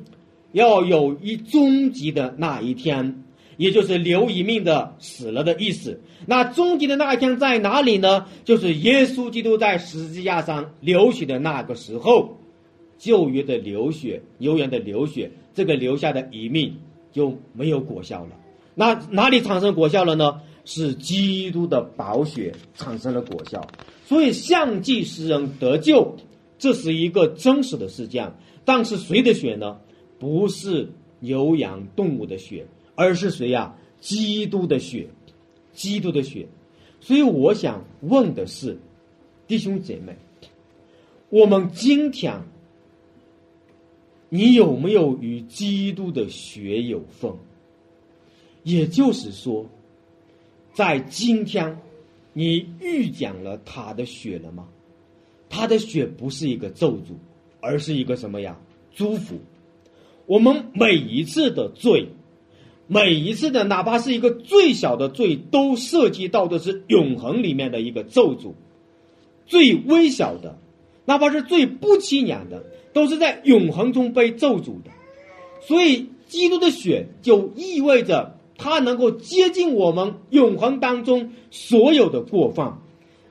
[0.53, 3.24] 要有一终极的那一天，
[3.57, 6.01] 也就是留一命的死了的意思。
[6.27, 8.27] 那终极的那一天在哪里呢？
[8.45, 12.39] 就是耶稣基督在十字架上流血的那个时候，
[12.99, 16.77] 旧约的流血，牛羊的流血，这个留下的一命
[17.13, 18.31] 就没有果效了。
[18.75, 20.41] 那哪里产生果效了呢？
[20.67, 23.69] 是基督的宝血产生了果效，
[24.07, 26.17] 所以相继使人得救，
[26.59, 28.33] 这是一个真实的事件。
[28.65, 29.77] 但是谁的血呢？
[30.19, 30.91] 不是
[31.21, 33.77] 牛羊动物的血，而是谁呀？
[34.01, 35.09] 基督的血，
[35.73, 36.47] 基督的血。
[37.01, 38.79] 所以我想问的是，
[39.47, 40.17] 弟兄姐妹，
[41.29, 42.43] 我们今天，
[44.29, 47.33] 你有没有与基督的血有份？
[48.63, 49.67] 也就是说，
[50.73, 51.79] 在今天，
[52.33, 54.69] 你遇见了他的血了吗？
[55.51, 57.15] 他的血不是一个咒诅，
[57.61, 58.59] 而是一个什么呀？
[58.95, 59.37] 祝福。
[60.27, 62.09] 我们每一次的罪，
[62.87, 68.53] 每一次的哪怕是一个最小的罪，都涉及到的是永恒里面的一个咒诅。
[69.47, 70.59] 最微小的，
[71.05, 74.91] 哪怕是最不起眼的，都是在永恒中被咒诅的。
[75.61, 78.35] 所以，基督的血就意味着。
[78.57, 82.79] 他能够接近我们永恒当中所有的过犯，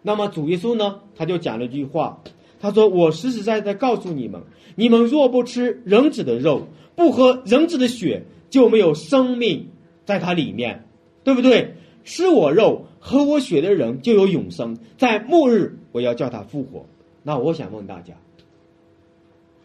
[0.01, 0.99] 那么主耶稣呢？
[1.15, 2.21] 他就讲了一句话，
[2.59, 4.41] 他说：“我实实在在告诉你们，
[4.75, 9.67] 你们若不吃人子的肉，不喝人子的血，就没有生命
[10.05, 10.85] 在它里面，
[11.23, 11.73] 对不对？
[12.03, 16.85] 吃我肉、喝我血的人就有永生，在末日我要叫他复活。”
[17.23, 18.13] 那我想问大家，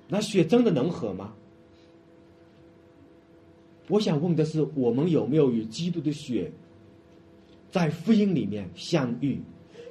[0.09, 1.34] 那血真的能喝吗？
[3.89, 6.51] 我想问的是，我们有没有与基督的血
[7.70, 9.39] 在福音里面相遇？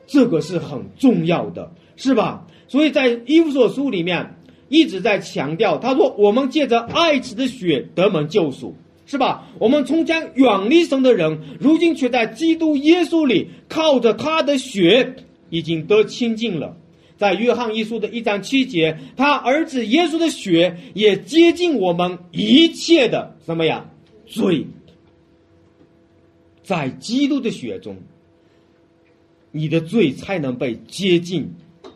[0.08, 2.48] 这个是很重要的，是吧？
[2.68, 4.38] 所以在伊夫所书里面
[4.70, 8.74] 一直在强调，他说：“我们借着爱子的血得蒙救赎。”
[9.10, 9.48] 是吧？
[9.58, 15.16] 我们从前远离神的人，如今却在基督耶稣里靠着他的血
[15.50, 16.76] 已经得清净了。
[17.16, 23.90] 在约翰一书的一章七节，他儿子耶稣的血也接近我们一切的什么呀
[24.26, 24.68] 罪。
[26.62, 27.96] 在基督的血中，
[29.52, 31.50] 你的罪才能被接近，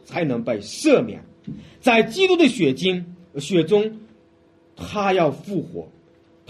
[0.05, 1.22] 才能被赦免。
[1.82, 3.05] 在基督的血经
[3.38, 3.99] 血中，
[4.78, 5.89] 他要复活。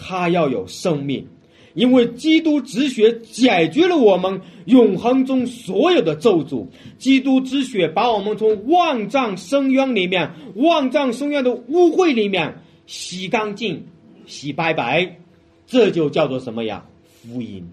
[0.04, 1.28] 他要有生命，
[1.76, 6.66] 因为基督之血解决了我们永恒中所有的咒诅。
[6.98, 13.86] 基督之血把我们从万丈深渊里面、万丈深渊的污秽里面洗干净、
[14.26, 15.20] 洗白白，
[15.68, 16.84] 这就叫做什么呀？
[17.06, 17.64] 福音，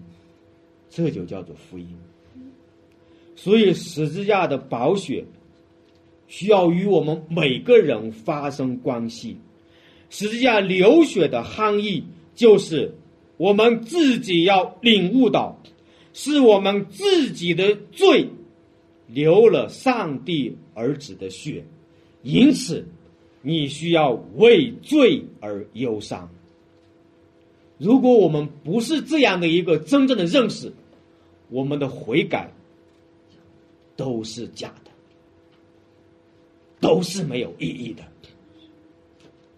[0.91, 1.87] 这就叫做福音。
[3.35, 5.25] 所以十字架的宝血
[6.27, 9.35] 需要与我们每个人发生关系。
[10.11, 12.03] 十字架流血的含义。
[12.39, 12.93] 就是
[13.35, 15.61] 我们自己要领悟到，
[16.13, 18.29] 是我们自己的罪
[19.07, 21.65] 流了上帝儿子的血，
[22.23, 22.87] 因此
[23.41, 26.29] 你需要为罪而忧伤。
[27.77, 30.71] 如果我们不是这样的一个真正的认识，
[31.49, 32.49] 我们的悔改
[33.97, 34.91] 都是假的，
[36.79, 38.03] 都是没有意义的，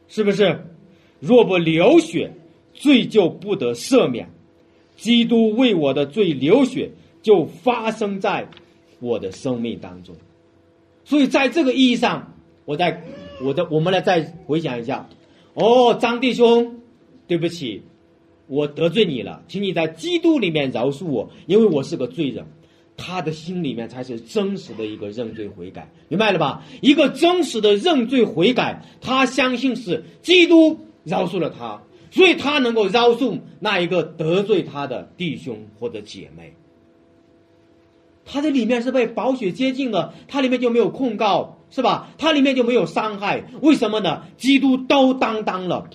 [0.08, 0.66] 是不是？
[1.20, 2.34] 若不流血。
[2.82, 4.32] 罪就不得赦免，
[4.98, 6.90] 基督为我的罪流血，
[7.22, 8.50] 就发生在
[9.00, 10.16] 我的生命当中。
[11.06, 12.34] 所以在这个意义上，
[12.66, 13.04] 我在
[13.44, 15.08] 我的我们来再回想一下。
[15.54, 16.80] 哦，张弟兄，
[17.28, 17.84] 对不起，
[18.48, 22.48] 我得罪你了，请你在基督里面饶恕我，因为我是个罪人。
[22.98, 26.64] 他的心里面才是真实的一个认罪悔改，明白了吧？
[26.82, 31.84] 一个真实的认罪悔改，他相信是基督饶恕了他。
[32.12, 36.54] 所以他能够饶恕那一个得罪他的弟兄或者姐妹，
[38.26, 42.10] 他的里面是被宝血接近了，他里面就没有控告，是吧？
[42.18, 44.24] 他里面就没有伤害，为什么呢？
[44.38, 45.90] 基督都担当了，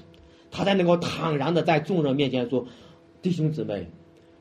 [0.50, 2.66] 他才能够坦然的在众人面前说
[3.20, 3.86] ：“弟兄姊妹，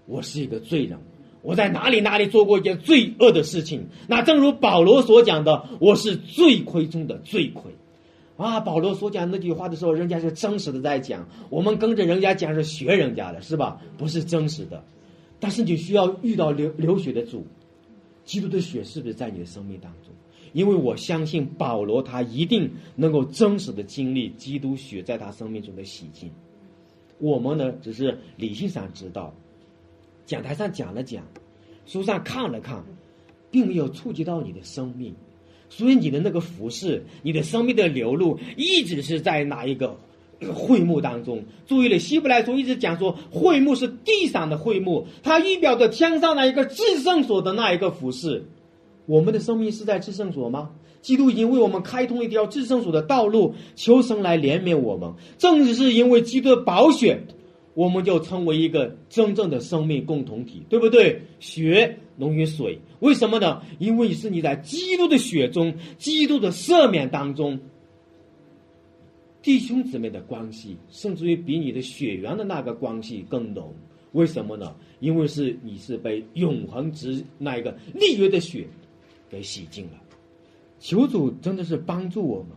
[0.05, 0.97] 我是一个罪人，
[1.41, 3.87] 我在哪里哪里做过一件罪恶的事情。
[4.07, 7.75] 那正如保罗所讲的，我是罪魁中的罪魁。”
[8.37, 13.81] 啊，保罗所讲那句话的时候，人家是真实的在讲，我们跟着人家讲是学人家的，是吧？
[13.97, 14.83] 不是真实的。
[15.39, 17.45] 但是你需要遇到流流血的主，
[18.23, 20.13] 基督的血是不是在你的生命当中？
[20.53, 26.31] 因为我相信保罗他一定能够真实的经历基督血在他生命中的洗净。
[27.19, 29.33] 我们呢，只是理性上知道，
[30.25, 31.23] 讲台上讲了讲，
[31.85, 32.83] 书上看了看，
[33.51, 35.15] 并没有触及到你的生命。
[35.75, 39.97] 所以你的那个服饰，你的生命的流露，一直是在哪一个
[40.55, 41.43] 会幕当中？
[41.67, 48.45] 注意了，希伯来书一直讲说，会幕是地上的会幕，它预表着天上那一个至圣所的那一个服饰。
[49.05, 50.69] 我们的生命是在至圣所吗？
[51.01, 55.11] 基督已经为我们开通一条至圣所的道路，求神来怜悯我们。
[55.37, 57.21] 正是因为基督的宝血。
[57.75, 61.21] 我们就成为一个真正的生命共同体，对不对？
[61.41, 63.61] 血浓于水，为什么呢？
[63.79, 67.59] 因为是你在基督的血中、基督的赦免当中，
[69.41, 73.73] 弟兄姊妹的关系，甚至于比你的血缘的那个关系更浓。
[74.13, 74.75] 为什么呢？
[74.99, 78.65] 因为是你是被永恒之那一个立约的血
[79.29, 80.01] 给洗净了。
[80.79, 82.49] 求主真的是帮助我们，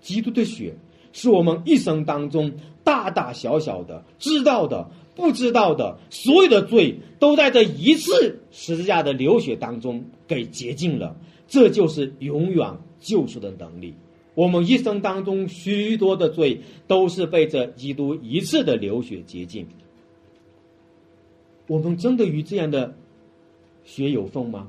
[0.00, 0.74] 基督的血。
[1.14, 2.50] 是我们一生当中
[2.82, 11.16] 大大小小的知道的、不知道的所有的罪，都在这一次十字架的流血当中给洁净了。
[11.46, 13.94] 这就是永远救赎的能力。
[14.34, 19.66] 我们一生当中许多的罪，都是被这基督一次的流血洁净。
[21.66, 22.94] 我们真的与这样的
[23.84, 24.68] 血有份吗？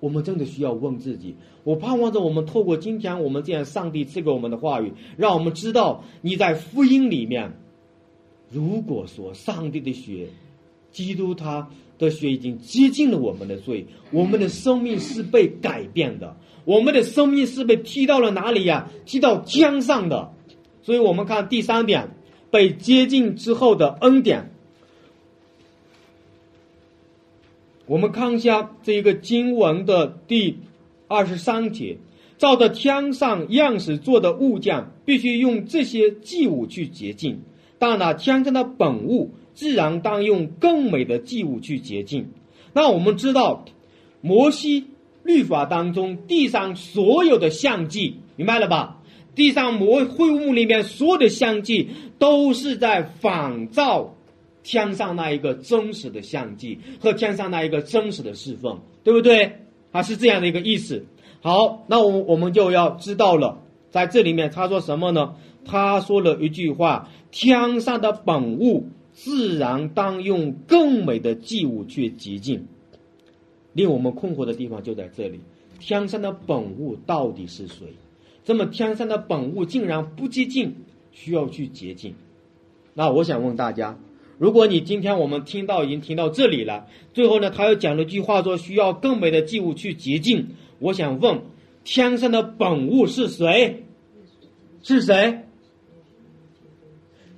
[0.00, 1.34] 我们真的需要问自己。
[1.64, 7.58] 我盼望着我们透过今天我们这样上帝赐给我们的话语，让我们知道你在福音里面，
[8.50, 10.28] 如果说上帝的血，
[10.90, 11.68] 基督他
[11.98, 18.90] 的血已经接近了我们的罪，我们的生命是被改变的，我们的生命是被踢到了哪里呀？
[19.04, 20.32] 踢到江上的。
[20.82, 22.08] 所以我们看第三点，
[22.50, 24.50] 被接近之后的恩典。
[27.84, 30.58] 我们看一下这一个经文的第
[31.06, 31.98] 二十三节，
[32.38, 37.36] 照着天上样式做的物件，必须用这些祭物去洁净；
[37.78, 42.30] 但那天上的本物，自然当用更美的祭物去洁净。
[42.72, 43.64] 那我们知道，
[44.20, 44.84] 摩西
[45.22, 48.96] 律法当中地上所有的相祭，明白了吧？
[49.34, 54.16] 地上摩会物里面所有的相祭都是在仿造
[54.64, 59.52] 天上那一个真实的相祭和天上那一个真实的侍奉，对不对？
[59.92, 61.06] 啊，是这样的一个意思。
[61.40, 65.34] 好，那我我们就要知道了，在这里面他说什么呢？
[65.64, 72.66] 他说了一句话：天上的本物自然当用更美的祭物去洁净。
[73.72, 75.40] 令我们困惑的地方就在这里：
[75.78, 77.86] 天上的本物到底是谁？
[78.44, 80.74] 这么天上的本物竟然不洁净，
[81.12, 82.14] 需要去洁净。
[82.94, 83.98] 那我想问大家，
[84.38, 90.48] 如果你今天我们听到已经听到这里了，最后呢，他又讲了句话说需要更美的祭物去洁净。
[90.78, 91.42] 我想问，
[91.88, 93.86] 天上的本物是谁？
[94.82, 95.46] 是谁？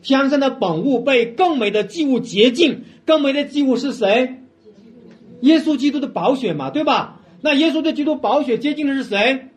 [0.02, 4.40] 天上的本物被更美的祭物洁净，更美的祭物是谁？
[5.42, 7.20] 耶稣基督的宝血嘛，对吧？
[7.40, 9.50] 那耶稣的基督宝血洁净的是谁？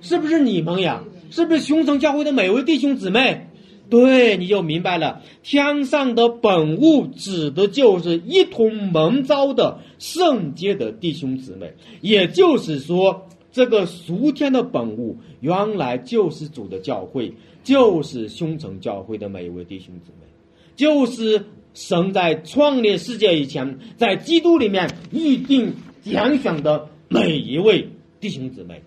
[0.00, 1.02] 是不是你们呀？
[1.32, 3.48] 是不是熊城教会的每位弟兄姊妹？
[3.90, 5.22] 对，你就明白了。
[5.42, 13.27] 天上的本物指的就是一同蒙召的圣洁的弟兄姊妹，也就是说，
[13.58, 17.34] 这个俗天的本物原来就是主的教会，
[17.64, 20.28] 就是凶城教会的每一位弟兄姊妹，
[20.76, 21.44] 就是
[21.74, 27.88] 神在创立世界以前，在基督里面预定拣选的每一位
[28.20, 28.80] 弟兄姊妹。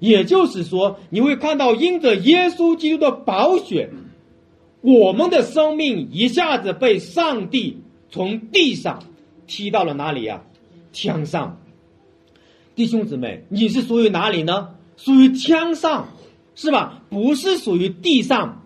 [0.00, 3.88] 也就是说，你会看到，因着耶稣基督的宝血，
[4.82, 7.78] 我们的生命一下子被上帝
[8.10, 9.02] 从地上
[9.46, 10.42] 踢到了哪里呀？
[10.92, 11.58] 天上。
[12.80, 14.70] 弟兄姊妹，你是属于哪里呢？
[14.96, 16.08] 属于天上，
[16.54, 17.02] 是吧？
[17.10, 18.62] 不是属于地上。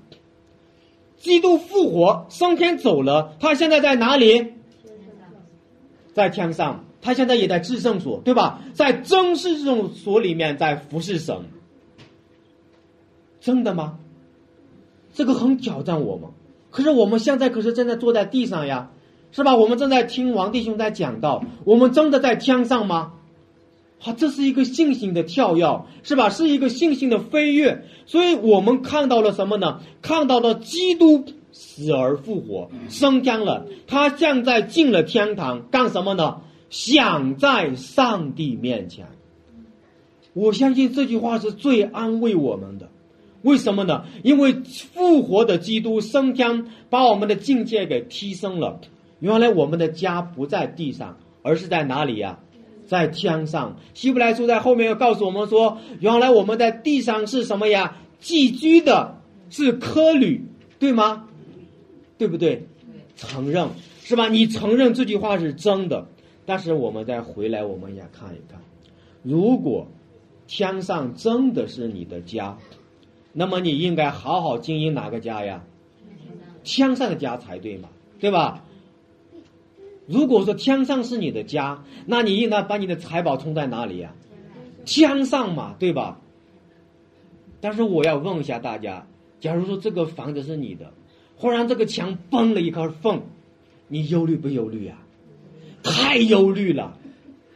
[1.16, 4.52] 基督复活升天走了，他现在在哪里？
[6.12, 6.84] 在天上。
[7.02, 8.60] 他现在也在至圣所，对吧？
[8.72, 11.36] 在真实这种所里面，在服侍神。
[13.40, 13.98] 真的吗？
[15.12, 16.30] 这个很挑战我们。
[16.70, 18.92] 可是我们现在可是正在坐在地上呀，
[19.32, 19.56] 是吧？
[19.56, 23.14] 我们正在听王弟兄在讲道，我们真的在天上吗？
[24.04, 26.28] 好，这是一个信心的跳跃，是吧？
[26.28, 27.86] 是一个信心的飞跃。
[28.04, 29.80] 所以我们看到了什么呢？
[30.02, 33.64] 看到了基督死而复活，升天了。
[33.86, 36.42] 他现在进了天堂，干什么呢？
[36.68, 39.06] 想在上帝面前，
[40.34, 42.90] 我相信这句话是最安慰我们的。
[43.40, 44.04] 为什么呢？
[44.22, 44.52] 因为
[44.92, 48.80] 复活的基督升天，把我们的境界给提升了。
[49.20, 52.40] 原来我们的家不在地上，而是在哪里呀？
[52.86, 53.76] 在天上。
[53.94, 57.96] 希伯来书在后面又告诉我们说，原来我们在地上是什么呀？
[58.20, 59.20] 寄居的，
[59.50, 60.46] 是科旅，
[60.78, 61.28] 对吗？
[62.16, 62.66] 对不对？
[63.16, 63.68] 承认
[64.02, 64.28] 是吧？
[64.28, 66.06] 你承认这句话是真的。
[66.46, 68.60] 但是我们再回来，我们也看一看，
[69.22, 69.86] 如果
[70.46, 72.58] 天上真的是你的家，
[73.32, 75.62] 那么你应该好好经营哪个家呀？
[76.62, 78.63] 天上的家才对嘛，对吧？
[80.06, 84.14] 如果说天上是你的家，那你应该把你的财宝充在哪里呀？
[84.84, 86.20] 天上嘛，对吧？
[87.60, 89.06] 但是我要问一下大家，
[89.40, 90.92] 假如说这个房子是你的，
[91.36, 93.22] 忽然这个墙崩了一块缝，
[93.88, 94.98] 你忧虑不忧虑啊？
[95.82, 96.98] 太忧虑了，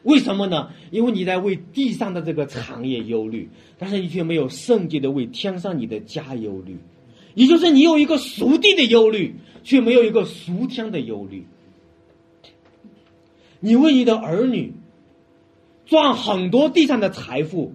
[0.05, 0.71] 为什么呢？
[0.91, 6.79] 因为你在为地上的这个产业忧虑，但是你却没有圣洁的为天上你的家忧虑，
[7.35, 11.47] 也就是你有一个熟地的忧虑，却没有一个熟天的忧虑。
[13.61, 14.73] 你为你的儿女
[15.87, 17.73] 赚很多地上的财富，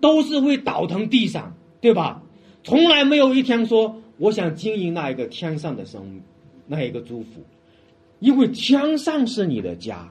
[0.00, 2.22] 都是为倒腾地上，对吧？
[2.64, 6.22] 从来没有一天说我想经营那一个天上的生命，
[6.66, 7.42] 那一个祝福。
[8.20, 10.10] 因为天上是你的家，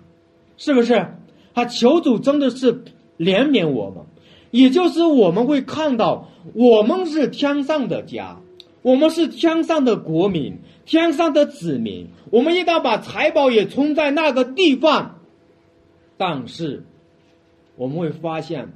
[0.58, 1.08] 是不是？
[1.54, 2.84] 他求主真的是
[3.18, 4.06] 怜悯我们，
[4.52, 8.40] 也就是我们会看到，我们是天上的家，
[8.88, 15.20] 我们是天上的国民，天上的子民，我们应当把财宝也存在那个地方。
[16.16, 16.86] 但是，
[17.76, 18.72] 我们会发现，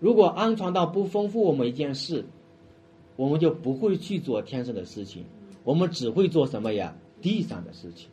[0.00, 2.26] 如果安传道不丰富我们一件事，
[3.16, 5.24] 我们就不会去做天上的事情，
[5.64, 6.94] 我们只会做什么呀？
[7.22, 8.10] 地上的事情。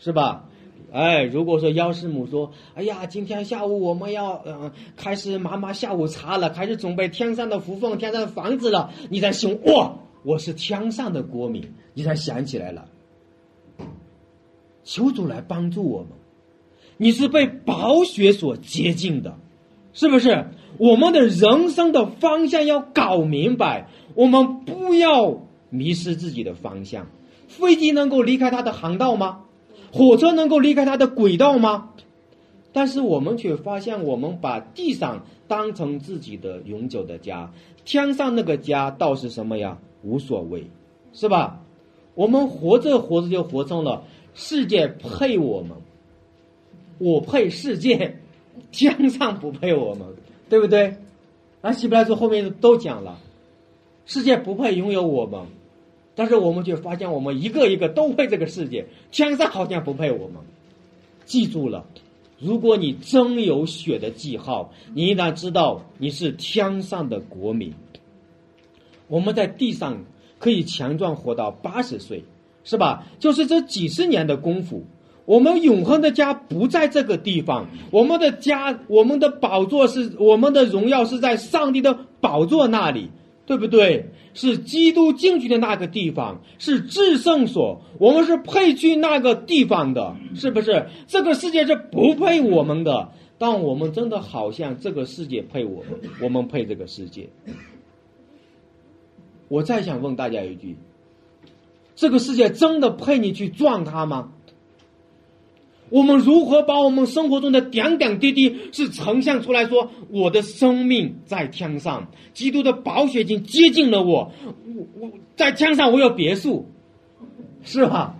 [0.00, 0.48] 是吧？
[0.90, 12.86] 哎，如果说幺师母说：“哎呀，今天下午我们要嗯开始妈妈下午茶了，开始准备天上的福分、天上的房子了。”你在想哇，我是天上的国民，你才想起来了。
[14.84, 16.10] 求主来帮助我们，
[16.96, 19.36] 你是被宝血所接近的，
[19.92, 20.46] 是不是？
[20.78, 27.06] 我们的人生的方向要搞明白，我们不要迷失自己的方向。
[27.48, 29.40] 飞机能够离开它的航道吗？
[29.92, 31.90] 火车能够离开它的轨道吗？
[32.72, 37.52] 但是我们却发现，我们把地上当成自己的永久的家，
[37.84, 39.78] 天上那个家倒是什么呀？
[40.02, 40.64] 无所谓，
[41.12, 41.62] 是吧？
[42.14, 45.76] 我们活着活着就活成了世界配我们，
[46.98, 48.16] 我配世界，
[48.72, 50.06] 天上不配我们，
[50.48, 50.96] 对不对？
[51.62, 53.18] 那希伯来书后面都讲了，
[54.06, 55.42] 世界不配拥有我们，
[56.14, 60.36] 但是我们却发现我们一个一个都配这个世界，天上好像不配我们。
[61.24, 61.86] 记住了。
[62.38, 67.74] 如果你真有血的记号，你应当知道你是天上的国民。
[69.10, 70.02] 我们在地上
[70.38, 72.24] 可以强壮活到八十岁，
[72.64, 73.06] 是吧？
[73.18, 74.86] 就是这几十年的功夫，
[75.26, 83.10] 我们永恒的家不在这个地方，我们的家，我们的宝座是我们的荣耀是在上帝的宝座那里。
[83.46, 84.06] 对不对？
[84.32, 90.86] 是基督进去的那个地方，是至圣所，我们是配去那个地方的，是不是？
[91.08, 93.08] 这个世界是不配我们的，
[93.38, 97.28] 但我们真的好像这个世界配我们，我们配这个世界。
[99.50, 100.76] 我再想问大家一句：
[101.96, 104.30] 这个世界真的配你去撞它吗？
[105.88, 109.66] 我们如何把我们生活中的点点滴滴是呈现出来？
[109.66, 114.30] 说我的生命在天上，基督的宝血已经接近了我。
[114.46, 116.64] 我我在天上，我有别墅，
[117.64, 118.14] 是吧？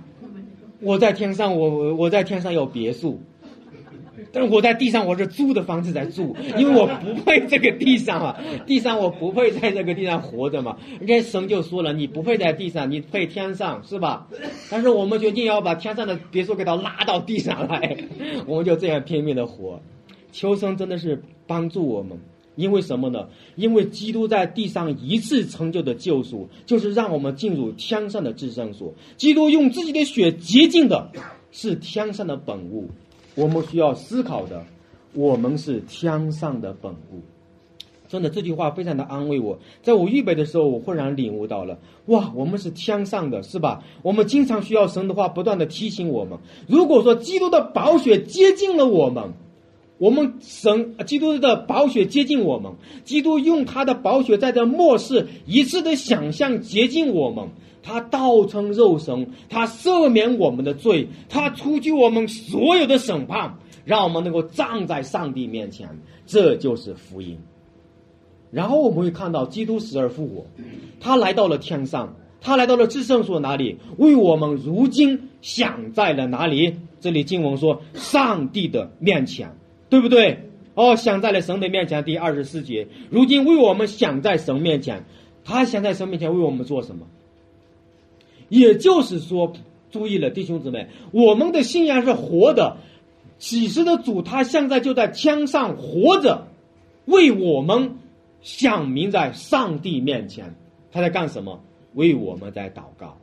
[0.81, 3.21] 我在天上，我我我在天上有别墅。
[4.33, 10.77] 但是我在地上，我是租的房子在住， 因为我不配这个地上啊，地上我不配在这个地上活着嘛。
[10.99, 14.27] 人家神就说了，你不配在地上，你配天上，是吧？
[14.71, 17.97] 但是我们决定要把天上的别墅给它拉到地上来，
[18.47, 19.81] 我们就这样拼命的活。
[20.33, 22.17] 求生真的是帮助我们，
[22.55, 23.27] 因为什么呢？
[23.57, 28.95] 因为基督在地上一次成就的救赎，就是让我们进入天上的至圣所。
[29.17, 31.11] 基督用自己的血洁净的，
[31.51, 32.89] 是天上的本物。
[33.35, 34.65] 我们需要思考的，
[35.15, 37.23] 我们是天上的本物。
[38.09, 39.57] 真的，这句话非常的安慰我。
[39.83, 43.85] 在我预备的时候，我忽然领悟到了，哇，我们是天上的，是吧？
[44.03, 46.37] 我们经常需要神的话不断的提醒我们。
[46.67, 49.33] 如果说基督的宝血接近了我们，
[49.99, 52.73] 我们神基督的宝血接近我们，
[53.05, 57.49] 基督用他的宝血在这末世一次的想象接近我们。
[57.83, 63.55] 他道成肉身，他赦免我们的罪，他除去我们所有的审判，
[63.85, 65.89] 让我们能够站在上帝面前，
[66.27, 67.39] 这就是福音。
[68.51, 70.47] 然后我们会看到基督死而复活，
[70.99, 73.79] 他来到了天上，他来到了至圣所哪里？
[73.97, 76.77] 为我们如今想在了哪里？
[77.01, 79.51] 这里经文说上帝的面前，
[79.89, 80.51] 对不对？
[80.75, 82.05] 哦，想在了神的面前。
[82.05, 85.05] 第二十四节，如今为我们想在神面前，
[85.45, 87.07] 他想在神面前为我们做什么？
[88.51, 89.55] 也就是说，
[89.91, 92.77] 注意了，弟兄姊妹，我们的信仰是活的，
[93.39, 96.47] 启示的主他现在就在天上活着，
[97.07, 97.97] 为我们
[98.43, 100.55] 响明在上帝面前，
[100.93, 101.59] 他在干什么？
[101.95, 103.17] 为我们在祷告，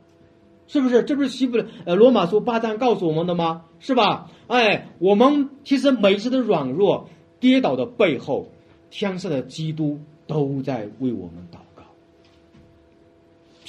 [0.66, 1.02] 是不是？
[1.02, 3.64] 这不是希伯呃罗马书八章告诉我们的吗？
[3.78, 4.30] 是吧？
[4.46, 7.08] 哎，我们其实每一次的软弱、
[7.40, 8.48] 跌倒的背后，
[8.90, 11.58] 天上的基督都在为我们祷。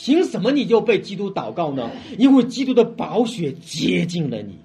[0.01, 1.91] 凭什么你就被基督祷告呢？
[2.17, 4.55] 因为基督的宝血接近了你，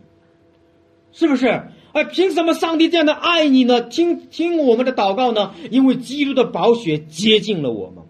[1.11, 1.49] 是不是？
[1.93, 3.81] 哎，凭什么上帝这样的爱你呢？
[3.81, 5.53] 听听我们的祷告呢？
[5.73, 8.05] 因为基督的宝血接近了我们，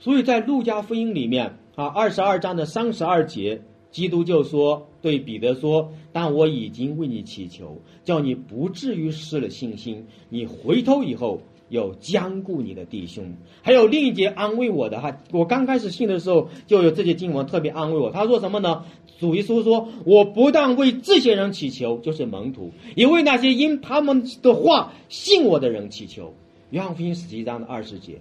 [0.00, 10.06] 所以在路加福音里面啊，二十二章的三十二节，基督就说对彼得说：“但我已经为你祈求，叫你不至于失了信心。
[10.28, 15.16] 你回头以后。”有坚固你的弟兄，还有另一节安慰我的哈。
[15.32, 18.10] 我刚开始信的时候，就有这些经文特别安慰我。
[18.10, 18.84] 他说什么呢？
[19.18, 26.34] 主耶稣说：“我不但为这些人祈求，就是门徒，也为那些因他们的话信我的人祈求。”
[26.70, 28.20] 约翰福音十七章的二十节，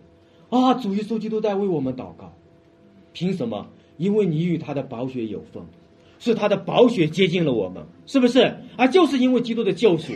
[0.49, 2.31] 啊，主耶稣基督在为我们祷告。
[3.11, 3.67] 凭什么？
[3.97, 5.63] 因为你与他的宝血有份，
[6.19, 8.55] 是他的宝血接近了我们，是不是？
[8.77, 10.13] 啊，就是因为基督的救赎。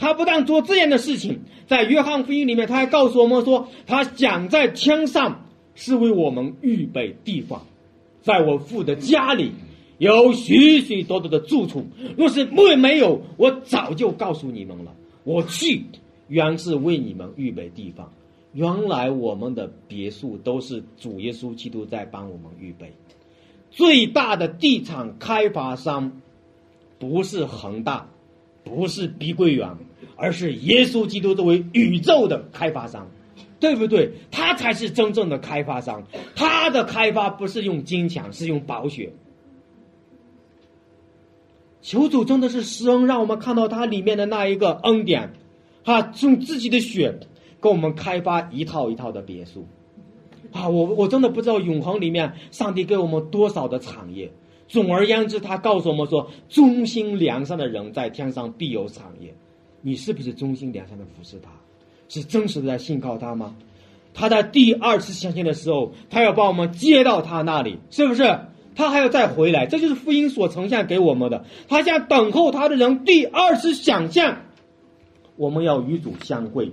[0.00, 5.44] 他不但做这样的事情，在约翰福音里面，他还告诉我们说，他想在天上
[5.74, 7.66] 是为我们预备地方，
[8.22, 9.52] 在我父的家里
[9.98, 11.86] 有许许多多的住处。
[12.16, 14.94] 若是没没有，我早就告诉你们了。
[15.22, 15.84] 我去，
[16.28, 18.10] 原是为你们预备地方。
[18.54, 22.94] 原来我们的别墅都是主耶稣基督在帮我们预备。
[23.70, 26.10] 最大的地产开发商
[26.98, 28.08] 不是恒大。
[28.62, 29.70] 不是碧桂园，
[30.20, 33.10] 而是耶稣基督作为宇宙的开发商，
[33.58, 34.12] 对不对？
[34.30, 36.02] 他才是真正的开发商。
[36.36, 39.12] 他的开发不是用金钱，是用宝血。
[41.80, 45.32] 求主真的是施恩，让我们看到他里面的那一个恩典，
[45.82, 47.18] 哈，用自己的血
[47.62, 49.66] 给我们开发一套一套的别墅，
[50.52, 54.30] 啊，我我真的不知道永恒里面上帝给我们多少的产业。
[54.68, 59.34] 总而言之，他告诉我们说，忠心良善的人在天上必有产业。
[59.82, 61.50] 你是不是忠心良善的服侍他？
[62.08, 63.54] 是真实的在信靠他吗？
[64.12, 68.40] 他在第二次相信的时候，他要把我们接到他那里，是不是？
[68.74, 71.44] 他还要再回来，这就是福音所呈现给我们的。
[71.68, 74.38] 他将等候他的人第二次想象，
[75.36, 76.72] 我们要与主相会，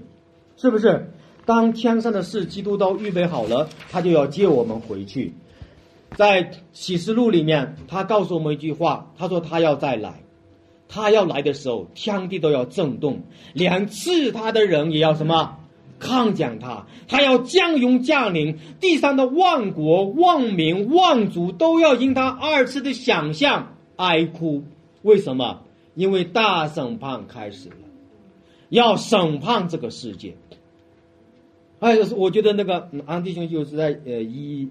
[0.56, 1.12] 是不是？
[1.46, 5.34] 当天上的事基督都预备好了，他就要接我们回去。
[6.16, 10.22] 在启示录里面，他告诉我们一句话，他说他要再来，
[10.88, 13.22] 他要来的时候，天地都要震动，
[13.54, 15.58] 连刺他的人也要什么？
[16.00, 24.64] 抗讲他，他要将勇降临，地上的万国、万民、万族都要因他二次的想象哀哭。
[25.02, 25.64] 为什么？
[25.96, 27.76] 因为大审判开始了，
[28.70, 30.36] 要审判这个世界。
[31.80, 34.70] 哎，我觉得那个安弟兄就是在呃一，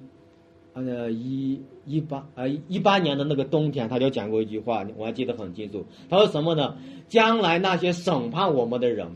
[0.76, 5.84] 呃一一八啊一八年的那个冬天，他就讲过一句话，我还记得很清楚。
[6.08, 6.76] 他说什么呢？
[7.08, 9.08] 将来那些审判我们的人。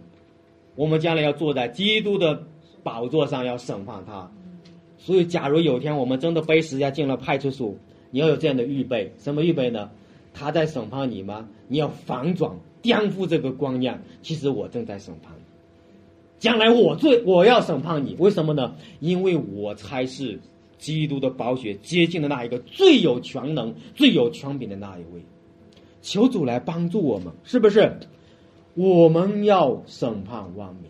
[0.77, 2.45] 我们将来要坐在基督的
[2.83, 4.31] 宝座上，要审判他。
[4.97, 7.75] 所以，假如有一天我们真的被时家进了派出所，
[8.11, 9.13] 你要有这样的预备。
[9.19, 9.91] 什么预备呢？
[10.33, 11.49] 他在审判你吗？
[11.69, 14.01] 你要反转、颠覆这个观念。
[14.23, 15.43] 其实我正在审判你。
[16.39, 18.75] 将来我最我要审判你，为什么呢？
[19.01, 20.39] 因为我才是
[20.81, 25.22] 基督的宝血接近的那一个最有全能、最有权柄的那一位。
[26.03, 27.99] 求主来帮助我们，是不是？
[28.74, 30.85] 我们要审判万民，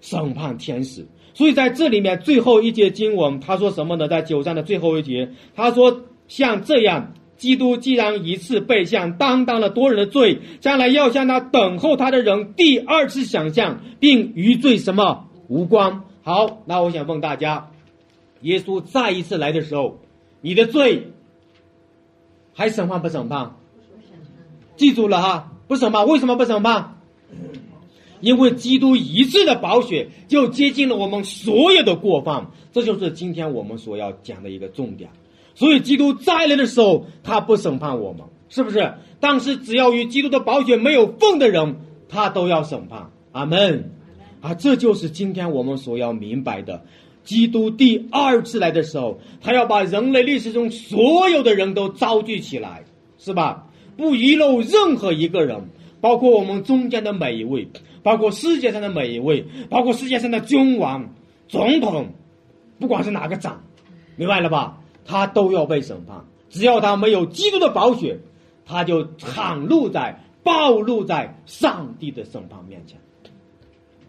[0.00, 1.04] 审判天使。
[1.34, 4.06] 所以在这里面最后一节经文，他说什么呢？
[4.06, 17.70] 在九章的最后一节，他说：“像这样，基督既然一次背向担当了多人的罪，将来要向他等候他的人第二次想象，并与罪什么无关。”好，那我想问大家：
[18.46, 19.98] 耶稣再一次来的时候，
[20.40, 21.08] 你的罪
[22.54, 23.56] 还审判不审判？
[24.76, 25.52] 记住了哈。
[25.66, 26.06] 不审判？
[26.06, 27.00] 为什么不审判？
[28.20, 35.10] 因为基督一次的宝血就接近了我们所有的过犯，这就是今天我们所要讲的一个重点。
[35.56, 38.94] 所以基督再来的时候，他不审判我们，是不是？
[39.18, 43.10] 但是只要与基督的宝血没有缝的人，他都要审判。
[43.32, 43.90] 阿门。
[44.40, 46.84] 啊，这就是今天我们所要明白的：
[47.26, 52.84] 基督第二次来的时候，他要把人类历史中所有的人都召集起来，
[53.18, 53.66] 是吧？
[53.96, 55.68] 不遗漏任何一个人，
[56.00, 57.68] 包括我们中间的每一位，
[58.02, 61.12] 包括世界上的每一位，包括世界上的君王、
[61.48, 62.08] 总统，
[62.78, 63.60] 不管是哪个长，
[64.16, 64.78] 明白了吧？
[65.04, 66.24] 他都要被审判。
[66.48, 68.18] 只要他没有基督的宝血，
[68.64, 72.98] 他就袒露在、暴露在上帝的审判面前。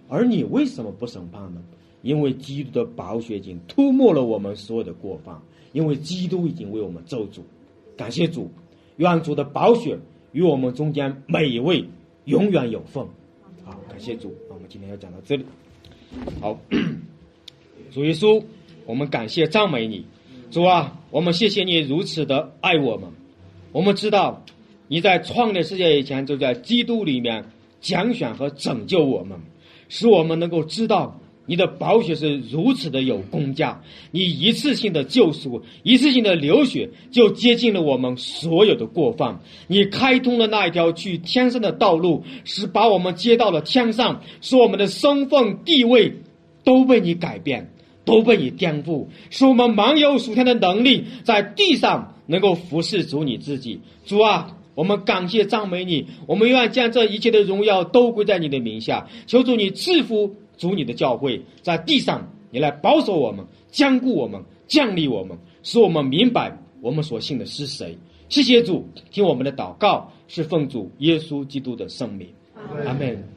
[0.08, 1.62] 而你为什么不审判呢？
[2.08, 5.38] 因为基督的宝血已经涂抹了我们所有的过犯，
[5.74, 7.44] 因为基督已经为我们咒主。
[7.98, 8.50] 感谢主。
[8.96, 10.00] 愿主的宝血
[10.32, 11.84] 与我们中间每一位
[12.24, 13.06] 永远有份。
[13.66, 14.34] 好，感谢主。
[14.48, 15.46] 那我们今天要讲到这里。
[16.40, 16.58] 好，
[17.92, 18.42] 主耶稣，
[18.86, 20.06] 我们感谢赞美你。
[20.50, 23.10] 主啊，我们谢谢你如此的爱我们。
[23.74, 24.46] 我们知道
[24.88, 27.44] 你在创立世界以前就在基督里面
[27.82, 29.38] 拣选和拯救我们，
[29.90, 31.20] 使我们能够知道。
[31.48, 33.82] 你的宝血是如此的有功价，
[34.12, 39.40] 你一次性的救赎，一次性的流血，就接近了我们所有的过犯。
[39.68, 46.16] 你开通了那一条去天上的道路，是把我们接到了天上，使我们的身份地位
[46.66, 47.72] 都被你改变，
[48.04, 53.80] 都被你颠覆，使我们满有属天的能力，在地上能够服侍主你自己。
[54.06, 59.08] 主啊，我们感谢赞美你，我们愿将这一切的荣耀都归在你的名下。
[59.28, 60.36] 求主你赐福。
[60.58, 66.52] 主你的教会，在地上，你来保守我们，坚固我们，降立我们，使我们明白
[66.82, 67.98] 我们所信的是谁。
[68.30, 72.28] 谢谢主，听我们的祷告，是奉主耶稣基督的圣名，
[72.86, 73.37] 阿门。